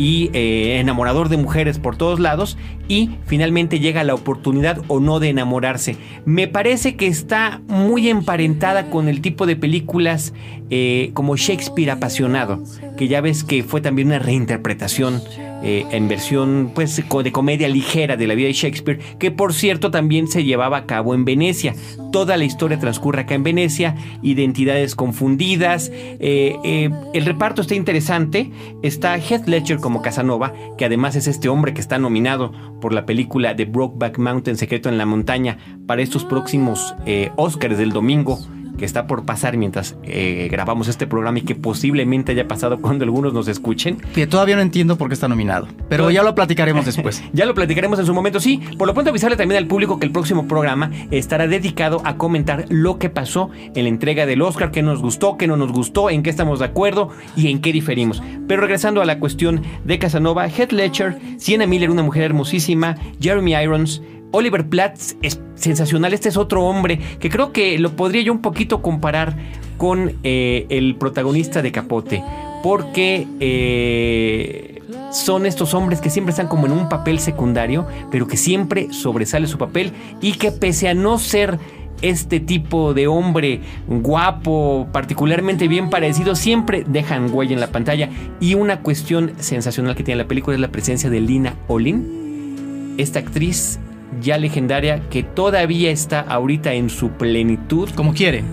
y 0.00 0.30
eh, 0.32 0.80
enamorador 0.80 1.28
de 1.28 1.36
mujeres 1.36 1.78
por 1.78 1.94
todos 1.94 2.20
lados 2.20 2.56
y 2.88 3.10
finalmente 3.26 3.80
llega 3.80 4.02
la 4.02 4.14
oportunidad 4.14 4.80
o 4.88 4.98
no 4.98 5.20
de 5.20 5.28
enamorarse. 5.28 5.96
Me 6.24 6.48
parece 6.48 6.96
que 6.96 7.06
está 7.06 7.60
muy 7.68 8.08
emparentada 8.08 8.88
con 8.88 9.08
el 9.08 9.20
tipo 9.20 9.44
de 9.44 9.56
películas 9.56 10.32
eh, 10.70 11.10
como 11.12 11.36
Shakespeare 11.36 11.90
apasionado, 11.90 12.62
que 13.00 13.08
ya 13.08 13.22
ves 13.22 13.44
que 13.44 13.62
fue 13.62 13.80
también 13.80 14.08
una 14.08 14.18
reinterpretación 14.18 15.22
eh, 15.62 15.86
en 15.90 16.06
versión 16.06 16.70
pues 16.74 16.96
de 16.96 17.32
comedia 17.32 17.66
ligera 17.66 18.18
de 18.18 18.26
la 18.26 18.34
vida 18.34 18.48
de 18.48 18.52
Shakespeare, 18.52 19.00
que 19.18 19.30
por 19.30 19.54
cierto 19.54 19.90
también 19.90 20.28
se 20.28 20.44
llevaba 20.44 20.76
a 20.76 20.84
cabo 20.84 21.14
en 21.14 21.24
Venecia. 21.24 21.74
Toda 22.12 22.36
la 22.36 22.44
historia 22.44 22.78
transcurre 22.78 23.22
acá 23.22 23.34
en 23.34 23.42
Venecia, 23.42 23.96
identidades 24.20 24.94
confundidas, 24.94 25.90
eh, 25.94 26.90
el 27.14 27.24
reparto 27.24 27.62
está 27.62 27.74
interesante, 27.74 28.50
está 28.82 29.16
Heath 29.16 29.48
Ledger 29.48 29.78
como 29.78 30.02
Casanova, 30.02 30.52
que 30.76 30.84
además 30.84 31.16
es 31.16 31.26
este 31.26 31.48
hombre 31.48 31.72
que 31.72 31.80
está 31.80 31.98
nominado 31.98 32.52
por 32.82 32.92
la 32.92 33.06
película 33.06 33.54
de 33.54 33.64
Brokeback 33.64 34.18
Mountain, 34.18 34.58
Secreto 34.58 34.90
en 34.90 34.98
la 34.98 35.06
Montaña, 35.06 35.56
para 35.86 36.02
estos 36.02 36.26
próximos 36.26 36.94
Oscars 37.36 37.78
del 37.78 37.92
domingo 37.92 38.38
que 38.80 38.86
está 38.86 39.06
por 39.06 39.26
pasar 39.26 39.58
mientras 39.58 39.94
eh, 40.04 40.48
grabamos 40.50 40.88
este 40.88 41.06
programa 41.06 41.38
y 41.38 41.42
que 41.42 41.54
posiblemente 41.54 42.32
haya 42.32 42.48
pasado 42.48 42.80
cuando 42.80 43.04
algunos 43.04 43.34
nos 43.34 43.46
escuchen. 43.46 43.98
Que 44.14 44.26
todavía 44.26 44.56
no 44.56 44.62
entiendo 44.62 44.96
por 44.96 45.08
qué 45.08 45.14
está 45.14 45.28
nominado, 45.28 45.68
pero 45.90 46.10
ya 46.10 46.22
lo 46.22 46.34
platicaremos 46.34 46.86
después. 46.86 47.22
ya 47.34 47.44
lo 47.44 47.54
platicaremos 47.54 47.98
en 47.98 48.06
su 48.06 48.14
momento, 48.14 48.40
sí. 48.40 48.58
Por 48.78 48.88
lo 48.88 48.94
pronto 48.94 49.10
avisarle 49.10 49.36
también 49.36 49.58
al 49.58 49.66
público 49.66 49.98
que 49.98 50.06
el 50.06 50.12
próximo 50.12 50.48
programa 50.48 50.90
estará 51.10 51.46
dedicado 51.46 52.00
a 52.04 52.16
comentar 52.16 52.64
lo 52.70 52.98
que 52.98 53.10
pasó 53.10 53.50
en 53.74 53.82
la 53.82 53.90
entrega 53.90 54.24
del 54.24 54.40
Oscar, 54.40 54.70
qué 54.70 54.82
nos 54.82 55.02
gustó, 55.02 55.36
qué 55.36 55.46
no 55.46 55.58
nos 55.58 55.72
gustó, 55.72 56.08
en 56.08 56.22
qué 56.22 56.30
estamos 56.30 56.58
de 56.60 56.64
acuerdo 56.64 57.10
y 57.36 57.50
en 57.50 57.60
qué 57.60 57.74
diferimos. 57.74 58.22
Pero 58.48 58.62
regresando 58.62 59.02
a 59.02 59.04
la 59.04 59.18
cuestión 59.18 59.62
de 59.84 59.98
Casanova, 59.98 60.48
Heath 60.48 60.72
Ledger, 60.72 61.18
Sienna 61.36 61.66
Miller, 61.66 61.90
una 61.90 62.02
mujer 62.02 62.22
hermosísima, 62.22 62.96
Jeremy 63.20 63.52
Irons, 63.56 64.00
Oliver 64.32 64.68
Platt 64.68 64.98
es 65.22 65.40
sensacional. 65.54 66.12
Este 66.12 66.28
es 66.28 66.36
otro 66.36 66.64
hombre 66.64 66.98
que 67.18 67.30
creo 67.30 67.52
que 67.52 67.78
lo 67.78 67.96
podría 67.96 68.22
yo 68.22 68.32
un 68.32 68.42
poquito 68.42 68.82
comparar 68.82 69.36
con 69.76 70.12
eh, 70.22 70.66
el 70.68 70.96
protagonista 70.96 71.62
de 71.62 71.72
Capote. 71.72 72.22
Porque 72.62 73.26
eh, 73.40 74.82
son 75.12 75.46
estos 75.46 75.74
hombres 75.74 76.00
que 76.00 76.10
siempre 76.10 76.30
están 76.30 76.48
como 76.48 76.66
en 76.66 76.72
un 76.72 76.88
papel 76.88 77.18
secundario, 77.18 77.86
pero 78.10 78.26
que 78.26 78.36
siempre 78.36 78.92
sobresale 78.92 79.46
su 79.46 79.58
papel 79.58 79.92
y 80.20 80.32
que 80.32 80.52
pese 80.52 80.88
a 80.88 80.94
no 80.94 81.18
ser 81.18 81.58
este 82.02 82.40
tipo 82.40 82.94
de 82.94 83.06
hombre 83.06 83.60
guapo, 83.86 84.88
particularmente 84.92 85.68
bien 85.68 85.90
parecido, 85.90 86.34
siempre 86.34 86.84
dejan 86.86 87.32
huella 87.32 87.54
en 87.54 87.60
la 87.60 87.68
pantalla. 87.68 88.08
Y 88.40 88.54
una 88.54 88.80
cuestión 88.80 89.32
sensacional 89.38 89.94
que 89.94 90.02
tiene 90.02 90.22
la 90.22 90.28
película 90.28 90.54
es 90.54 90.60
la 90.60 90.68
presencia 90.68 91.10
de 91.10 91.20
Lina 91.20 91.54
Olin. 91.68 92.94
Esta 92.98 93.18
actriz 93.18 93.78
ya 94.20 94.38
legendaria 94.38 95.08
que 95.10 95.22
todavía 95.22 95.90
está 95.90 96.20
ahorita 96.20 96.72
en 96.74 96.90
su 96.90 97.10
plenitud. 97.10 97.88
Como 97.94 98.14
quiere. 98.14 98.44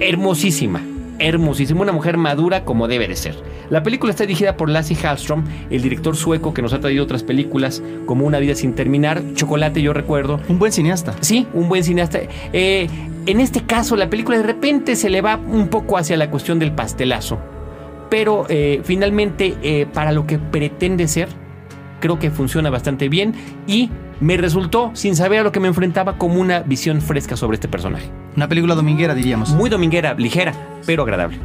Hermosísima, 0.00 0.82
hermosísima, 1.18 1.82
una 1.82 1.92
mujer 1.92 2.16
madura 2.16 2.64
como 2.64 2.88
debe 2.88 3.06
de 3.08 3.16
ser. 3.16 3.36
La 3.70 3.84
película 3.84 4.10
está 4.10 4.24
dirigida 4.24 4.56
por 4.56 4.68
Lassie 4.68 4.96
Hallström, 4.96 5.44
el 5.70 5.82
director 5.82 6.16
sueco 6.16 6.52
que 6.52 6.60
nos 6.60 6.72
ha 6.72 6.80
traído 6.80 7.04
otras 7.04 7.22
películas 7.22 7.82
como 8.04 8.26
Una 8.26 8.40
vida 8.40 8.56
sin 8.56 8.74
terminar, 8.74 9.22
Chocolate 9.34 9.80
yo 9.80 9.92
recuerdo. 9.92 10.40
Un 10.48 10.58
buen 10.58 10.72
cineasta. 10.72 11.14
Sí, 11.20 11.46
un 11.54 11.68
buen 11.68 11.84
cineasta. 11.84 12.18
Eh, 12.52 12.88
en 13.26 13.40
este 13.40 13.60
caso 13.62 13.94
la 13.94 14.10
película 14.10 14.38
de 14.38 14.42
repente 14.42 14.96
se 14.96 15.08
le 15.08 15.20
va 15.20 15.36
un 15.36 15.68
poco 15.68 15.98
hacia 15.98 16.16
la 16.16 16.30
cuestión 16.30 16.58
del 16.58 16.72
pastelazo, 16.72 17.38
pero 18.08 18.46
eh, 18.48 18.80
finalmente 18.82 19.54
eh, 19.62 19.86
para 19.92 20.10
lo 20.10 20.26
que 20.26 20.38
pretende 20.38 21.06
ser, 21.06 21.28
creo 22.00 22.18
que 22.18 22.30
funciona 22.30 22.70
bastante 22.70 23.08
bien 23.08 23.34
y 23.66 23.90
me 24.20 24.36
resultó, 24.36 24.90
sin 24.94 25.16
saber 25.16 25.40
a 25.40 25.42
lo 25.42 25.52
que 25.52 25.60
me 25.60 25.68
enfrentaba, 25.68 26.18
como 26.18 26.40
una 26.40 26.60
visión 26.60 27.00
fresca 27.00 27.36
sobre 27.36 27.54
este 27.54 27.68
personaje. 27.68 28.10
Una 28.36 28.48
película 28.48 28.74
dominguera, 28.74 29.14
diríamos. 29.14 29.50
Muy 29.50 29.70
dominguera, 29.70 30.14
ligera, 30.14 30.52
pero 30.86 31.02
agradable. 31.02 31.38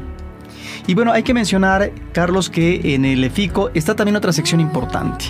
Y 0.87 0.93
bueno, 0.93 1.11
hay 1.11 1.23
que 1.23 1.33
mencionar, 1.33 1.91
Carlos, 2.11 2.51
que 2.51 2.93
en 2.93 3.05
el 3.05 3.23
EFICO 3.23 3.71
está 3.73 3.95
también 3.95 4.15
otra 4.17 4.31
sección 4.31 4.61
importante. 4.61 5.25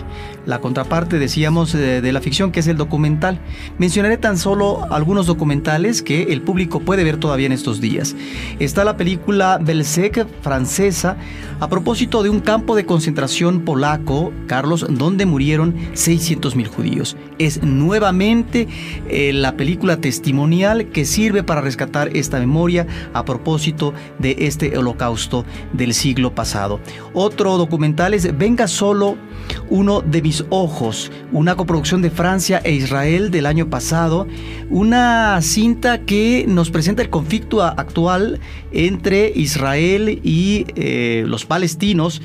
La 0.46 0.60
contraparte, 0.60 1.18
decíamos, 1.18 1.72
de, 1.72 2.12
la 2.12 2.20
ficción, 2.20 2.52
que 2.52 2.60
es 2.60 2.68
el 2.68 2.76
documental. 2.76 3.39
Mencionaré 3.78 4.18
tan 4.18 4.38
solo 4.38 4.86
algunos 4.91 5.28
documentales 5.28 6.02
que 6.02 6.24
el 6.24 6.41
público 6.41 6.82
puede 6.82 7.06
ver 7.06 7.18
todavía 7.18 7.46
en 7.46 7.54
estos 7.54 7.80
días. 7.80 8.18
Está 8.60 8.84
la 8.84 8.98
película 8.98 9.58
Belzec, 9.62 10.28
francesa, 10.41 11.15
a 11.62 11.70
propósito 11.70 12.22
de 12.22 12.30
un 12.30 12.41
campo 12.41 12.76
de 12.76 12.86
concentración 12.86 13.62
polaco, 13.62 14.34
Carlos, 14.48 14.86
donde 14.89 15.26
murieron 15.26 15.74
600.000 15.94 16.68
judíos. 16.68 17.15
Es 17.39 17.63
nuevamente 17.63 18.68
eh, 19.10 19.32
la 19.32 19.56
película 19.56 19.98
testimonial 19.98 20.89
que 20.89 21.06
sirve 21.06 21.44
para 21.44 21.62
rescatar 21.62 22.10
esta 22.15 22.39
memoria 22.39 22.86
a 23.13 23.24
propósito 23.24 23.94
de 24.20 24.36
este 24.39 24.78
holocausto 24.78 25.44
del 25.73 25.93
siglo 25.93 26.34
pasado. 26.34 26.79
Otro 27.13 27.58
documental 27.58 28.13
es 28.13 28.38
Venga 28.38 28.67
solo 28.67 29.17
uno 29.69 30.01
de 30.01 30.21
mis 30.21 30.45
ojos, 30.49 31.12
una 31.31 31.55
coproducción 31.55 32.01
de 32.01 32.10
Francia 32.10 32.62
e 32.63 32.71
Israel 32.73 33.31
del 33.31 33.45
año 33.45 33.69
pasado, 33.69 34.27
una 34.69 35.39
cinta 35.41 35.99
que 35.99 36.45
nos 36.47 36.69
presenta 36.69 37.01
el 37.01 37.10
conflicto 37.10 37.63
actual 37.63 38.39
entre 38.71 39.31
Israel 39.36 40.19
y 40.23 40.65
eh, 40.75 41.23
los 41.27 41.45
palestinos 41.45 42.21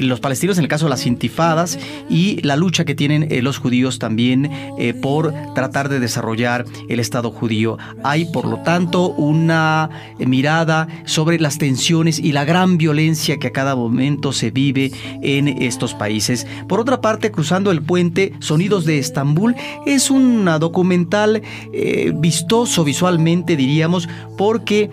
los 0.00 0.20
palestinos 0.20 0.58
en 0.58 0.64
el 0.64 0.68
caso 0.68 0.86
de 0.86 0.90
las 0.90 1.06
intifadas 1.06 1.78
y 2.08 2.40
la 2.42 2.56
lucha 2.56 2.84
que 2.84 2.94
tienen 2.94 3.28
eh, 3.30 3.42
los 3.42 3.58
judíos 3.58 3.98
también 3.98 4.50
eh, 4.78 4.94
por 4.94 5.32
tratar 5.54 5.88
de 5.88 6.00
desarrollar 6.00 6.64
el 6.88 7.00
Estado 7.00 7.30
judío. 7.30 7.78
Hay, 8.04 8.26
por 8.26 8.46
lo 8.46 8.58
tanto, 8.62 9.10
una 9.10 9.90
mirada 10.18 10.88
sobre 11.04 11.38
las 11.38 11.58
tensiones 11.58 12.18
y 12.18 12.32
la 12.32 12.44
gran 12.44 12.78
violencia 12.78 13.38
que 13.38 13.48
a 13.48 13.52
cada 13.52 13.76
momento 13.76 14.32
se 14.32 14.50
vive 14.50 14.92
en 15.22 15.48
estos 15.48 15.94
países. 15.94 16.46
Por 16.68 16.80
otra 16.80 17.00
parte, 17.00 17.30
Cruzando 17.30 17.70
el 17.70 17.82
Puente, 17.82 18.32
Sonidos 18.40 18.84
de 18.84 18.98
Estambul, 18.98 19.54
es 19.86 20.10
un 20.10 20.44
documental 20.58 21.42
eh, 21.72 22.12
vistoso 22.14 22.84
visualmente, 22.84 23.56
diríamos, 23.56 24.08
porque 24.36 24.90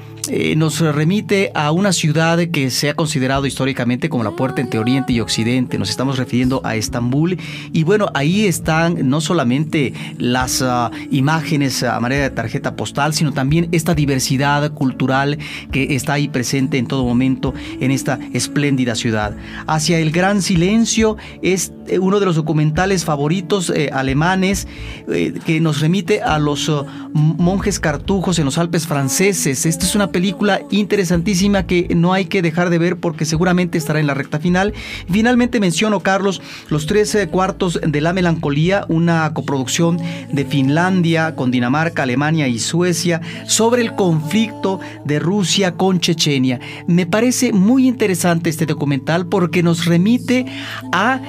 nos 0.56 0.80
remite 0.80 1.52
a 1.54 1.72
una 1.72 1.94
ciudad 1.94 2.40
que 2.50 2.70
se 2.70 2.90
ha 2.90 2.94
considerado 2.94 3.46
históricamente 3.46 4.10
como 4.10 4.24
la 4.24 4.32
puerta 4.32 4.62
entre 4.62 4.80
Oriente 4.80 5.14
y 5.14 5.20
Occidente, 5.20 5.78
nos 5.78 5.90
estamos 5.90 6.18
refiriendo 6.18 6.62
a 6.64 6.76
Estambul 6.76 7.38
y 7.72 7.84
bueno, 7.84 8.08
ahí 8.14 8.46
están 8.46 9.10
no 9.10 9.22
solamente 9.22 9.94
las 10.18 10.62
ah, 10.62 10.92
imágenes 11.12 11.84
a 11.84 12.00
manera 12.00 12.24
de 12.24 12.30
tarjeta 12.30 12.76
postal, 12.76 13.14
sino 13.14 13.34
también 13.34 13.70
esta 13.72 13.94
diversidad 13.94 14.72
cultural 14.74 15.38
que 15.72 15.96
está 15.96 16.14
ahí 16.14 16.28
presente 16.28 16.78
en 16.78 16.88
todo 16.88 17.04
momento 17.06 17.54
en 17.80 17.92
esta 17.92 18.20
espléndida 18.34 18.96
ciudad. 18.96 19.36
Hacia 19.68 20.00
el 20.00 20.12
gran 20.12 20.42
silencio 20.42 21.18
es 21.42 21.70
eh, 21.70 21.75
uno 22.00 22.20
de 22.20 22.26
los 22.26 22.36
documentales 22.36 23.06
favoritos 23.06 23.70
eh, 23.70 23.90
alemanes 23.92 24.68
eh, 25.08 25.34
que 25.46 25.60
nos 25.60 25.82
remite 25.82 26.22
a 26.22 26.40
los 26.40 26.72
monjes 27.14 27.80
cartujos 27.80 28.40
en 28.40 28.46
los 28.46 28.58
Alpes 28.58 28.88
franceses. 28.88 29.66
Esta 29.66 29.86
es 29.86 29.96
una 29.96 30.12
película 30.12 30.62
interesantísima 30.72 31.66
que 31.66 31.88
no 31.96 32.14
hay 32.14 32.26
que 32.26 32.42
dejar 32.42 32.70
de 32.70 32.78
ver 32.78 32.98
porque 32.98 33.26
seguramente 33.26 33.78
estará 33.78 34.00
en 34.00 34.08
la 34.08 34.14
recta 34.14 34.40
final. 34.40 34.74
Finalmente 35.10 35.60
menciono, 35.60 36.00
Carlos, 36.02 36.42
Los 36.70 36.86
tres 36.86 37.18
cuartos 37.32 37.80
de 37.86 38.02
la 38.02 38.14
melancolía, 38.14 38.86
una 38.90 39.32
coproducción 39.34 39.98
de 40.32 40.46
Finlandia 40.46 41.36
con 41.36 41.52
Dinamarca, 41.52 42.04
Alemania 42.04 42.48
y 42.48 42.60
Suecia 42.60 43.22
sobre 43.46 43.82
el 43.82 43.96
conflicto 43.96 44.80
de 45.06 45.20
Rusia 45.20 45.76
con 45.76 46.00
Chechenia. 46.00 46.60
Me 46.88 47.06
parece 47.06 47.54
muy 47.54 47.88
interesante 47.88 48.50
este 48.50 48.66
documental 48.66 49.28
porque 49.28 49.64
nos 49.64 49.86
remite 49.86 50.46
a 50.92 51.22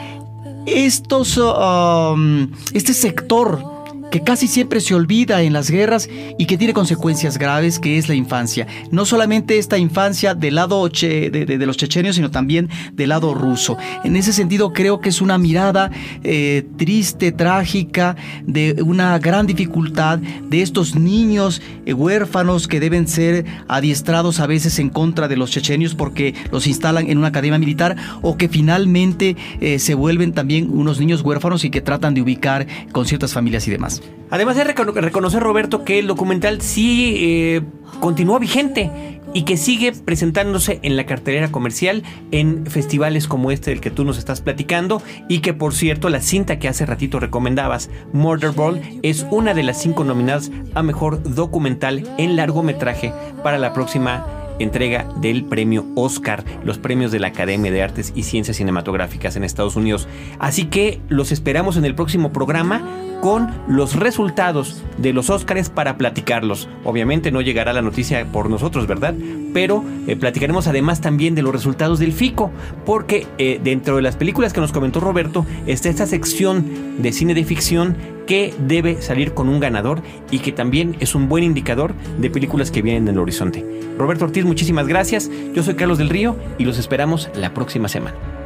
estos, 0.67 1.37
um, 1.37 2.49
este 2.75 2.93
sector 2.93 3.76
que 4.17 4.23
casi 4.23 4.49
siempre 4.49 4.81
se 4.81 4.95
olvida 4.95 5.43
en 5.43 5.53
las 5.53 5.71
guerras 5.71 6.09
y 6.39 6.47
que 6.47 6.57
tiene 6.57 6.73
consecuencias 6.73 7.37
graves, 7.37 7.79
que 7.79 7.99
es 7.99 8.09
la 8.09 8.15
infancia. 8.15 8.67
No 8.91 9.05
solamente 9.05 9.59
esta 9.59 9.77
infancia 9.77 10.35
del 10.35 10.55
lado 10.55 10.89
de, 10.89 11.59
los 11.67 11.77
chechenios, 11.77 12.17
sino 12.17 12.31
también 12.31 12.71
del 12.95 13.11
lado 13.11 13.35
ruso. 13.35 13.77
En 14.05 14.17
ese 14.17 14.33
sentido, 14.33 14.73
creo 14.73 15.03
que 15.03 15.11
es 15.11 15.21
una 15.21 15.37
mirada 15.37 15.91
eh, 16.25 16.67
triste, 16.79 17.31
trágica, 17.31 18.17
de 18.47 18.83
una 18.83 19.19
gran 19.19 19.47
dificultad 19.47 20.19
de 20.19 20.63
estos 20.63 20.95
niños 20.95 21.61
eh, 21.85 21.93
huérfanos 21.93 22.69
que 22.69 22.81
deben 22.81 23.09
ser 23.09 23.45
adiestrados 23.69 24.41
a 24.41 24.47
veces 24.47 24.79
en 24.79 24.89
contra 24.89 25.29
de 25.29 25.37
los 25.37 25.51
chechenios 25.51 25.95
porque 25.95 26.35
los 26.51 26.67
instalan 26.67 27.11
en 27.11 27.19
una 27.19 27.29
academia 27.29 27.59
militar 27.59 27.97
o 28.23 28.39
que 28.39 28.49
finalmente 28.49 29.37
eh, 29.61 29.79
se 29.79 29.93
vuelven 29.93 30.33
también 30.33 30.71
unos 30.71 31.01
niños 31.01 31.21
huérfanos 31.21 31.67
y 31.67 31.71
que 31.71 31.83
tratan 31.83 32.15
de 32.15 32.23
ubicar 32.23 32.67
con 32.93 33.05
ciertas 33.05 33.35
familias 33.35 33.69
y 33.69 33.73
demás. 33.73 34.01
Además 34.31 34.57
de 34.57 34.65
reconocer, 34.65 35.43
Roberto, 35.43 35.85
que 35.85 36.01
el 36.01 36.09
documental 36.09 36.61
sí 36.61 37.15
eh, 37.19 37.63
continúa 38.01 38.39
vigente 38.41 39.21
y 39.33 39.43
que 39.43 39.57
sigue 39.57 39.93
presentándose 39.93 40.81
en 40.83 40.97
la 40.97 41.07
cartelera 41.07 41.53
comercial 41.53 42.03
en 42.31 42.67
festivales 42.67 43.29
como 43.29 43.51
este 43.51 43.71
del 43.71 43.81
que 43.81 43.91
tú 43.91 44.05
nos 44.05 44.19
estás 44.19 44.41
platicando 44.41 45.03
y 45.29 45.41
que 45.41 45.53
por 45.53 45.75
cierto 45.75 46.09
la 46.09 46.23
cinta 46.23 46.59
que 46.59 46.69
hace 46.69 46.87
ratito 46.87 47.21
recomendabas, 47.21 47.91
Murder 48.13 48.53
Ball, 48.53 48.81
es 49.03 49.27
una 49.31 49.55
de 49.55 49.63
las 49.63 49.81
cinco 49.81 50.05
nominadas 50.05 50.51
a 50.75 50.83
mejor 50.83 51.23
documental 51.23 52.05
en 52.19 52.35
largometraje 52.35 53.13
para 53.43 53.59
la 53.59 53.75
próxima 53.75 54.46
entrega 54.59 55.09
del 55.21 55.45
premio 55.45 55.87
Oscar, 55.95 56.45
los 56.65 56.79
premios 56.79 57.13
de 57.13 57.21
la 57.21 57.29
Academia 57.29 57.71
de 57.71 57.83
Artes 57.83 58.13
y 58.15 58.23
Ciencias 58.23 58.57
Cinematográficas 58.57 59.37
en 59.37 59.45
Estados 59.45 59.77
Unidos. 59.77 60.09
Así 60.39 60.67
que 60.67 61.01
los 61.09 61.33
esperamos 61.33 61.77
en 61.77 61.85
el 61.85 61.95
próximo 61.95 62.33
programa 62.33 62.83
con 63.21 63.51
los 63.69 63.97
resultados 63.97 64.83
de 64.99 65.13
los 65.13 65.31
Oscars 65.31 65.71
para 65.71 65.97
platicarlos. 65.97 66.69
Obviamente 66.85 67.31
no 67.31 67.41
llegará 67.41 67.73
la 67.73 67.83
noticia 67.83 68.25
por 68.27 68.51
nosotros, 68.51 68.87
¿verdad? 68.87 69.15
Pero 69.57 69.83
eh, 70.07 70.17
platicaremos 70.17 70.67
además 70.67 71.01
también 71.01 71.35
de 71.35 71.41
los 71.41 71.51
resultados 71.51 71.99
del 71.99 72.13
FICO, 72.13 72.51
porque 72.85 73.27
eh, 73.39 73.59
dentro 73.65 73.97
de 73.97 74.03
las 74.03 74.15
películas 74.15 74.53
que 74.53 74.61
nos 74.61 74.71
comentó 74.71 75.01
Roberto 75.01 75.47
está 75.67 75.89
esta 75.89 76.05
sección 76.05 76.99
de 76.99 77.11
cine 77.11 77.33
de 77.33 77.43
ficción 77.43 77.97
que 78.27 78.53
debe 78.59 79.01
salir 79.01 79.33
con 79.33 79.49
un 79.49 79.59
ganador 79.59 80.03
y 80.31 80.41
que 80.41 80.53
también 80.53 80.95
es 81.01 81.15
un 81.15 81.31
buen 81.31 81.43
indicador 81.43 81.95
de 82.19 82.29
películas 82.29 82.71
que 82.71 82.83
vienen 82.83 83.05
en 83.05 83.15
el 83.15 83.19
horizonte. 83.19 83.65
Roberto 83.97 84.27
Ortiz, 84.27 84.45
muchísimas 84.45 84.89
gracias. 84.89 85.31
Yo 85.55 85.63
soy 85.63 85.73
Carlos 85.73 85.97
del 85.97 86.11
Río 86.11 86.37
y 86.59 86.67
los 86.67 86.77
esperamos 86.77 87.31
la 87.35 87.55
próxima 87.55 87.89
semana. 87.89 88.46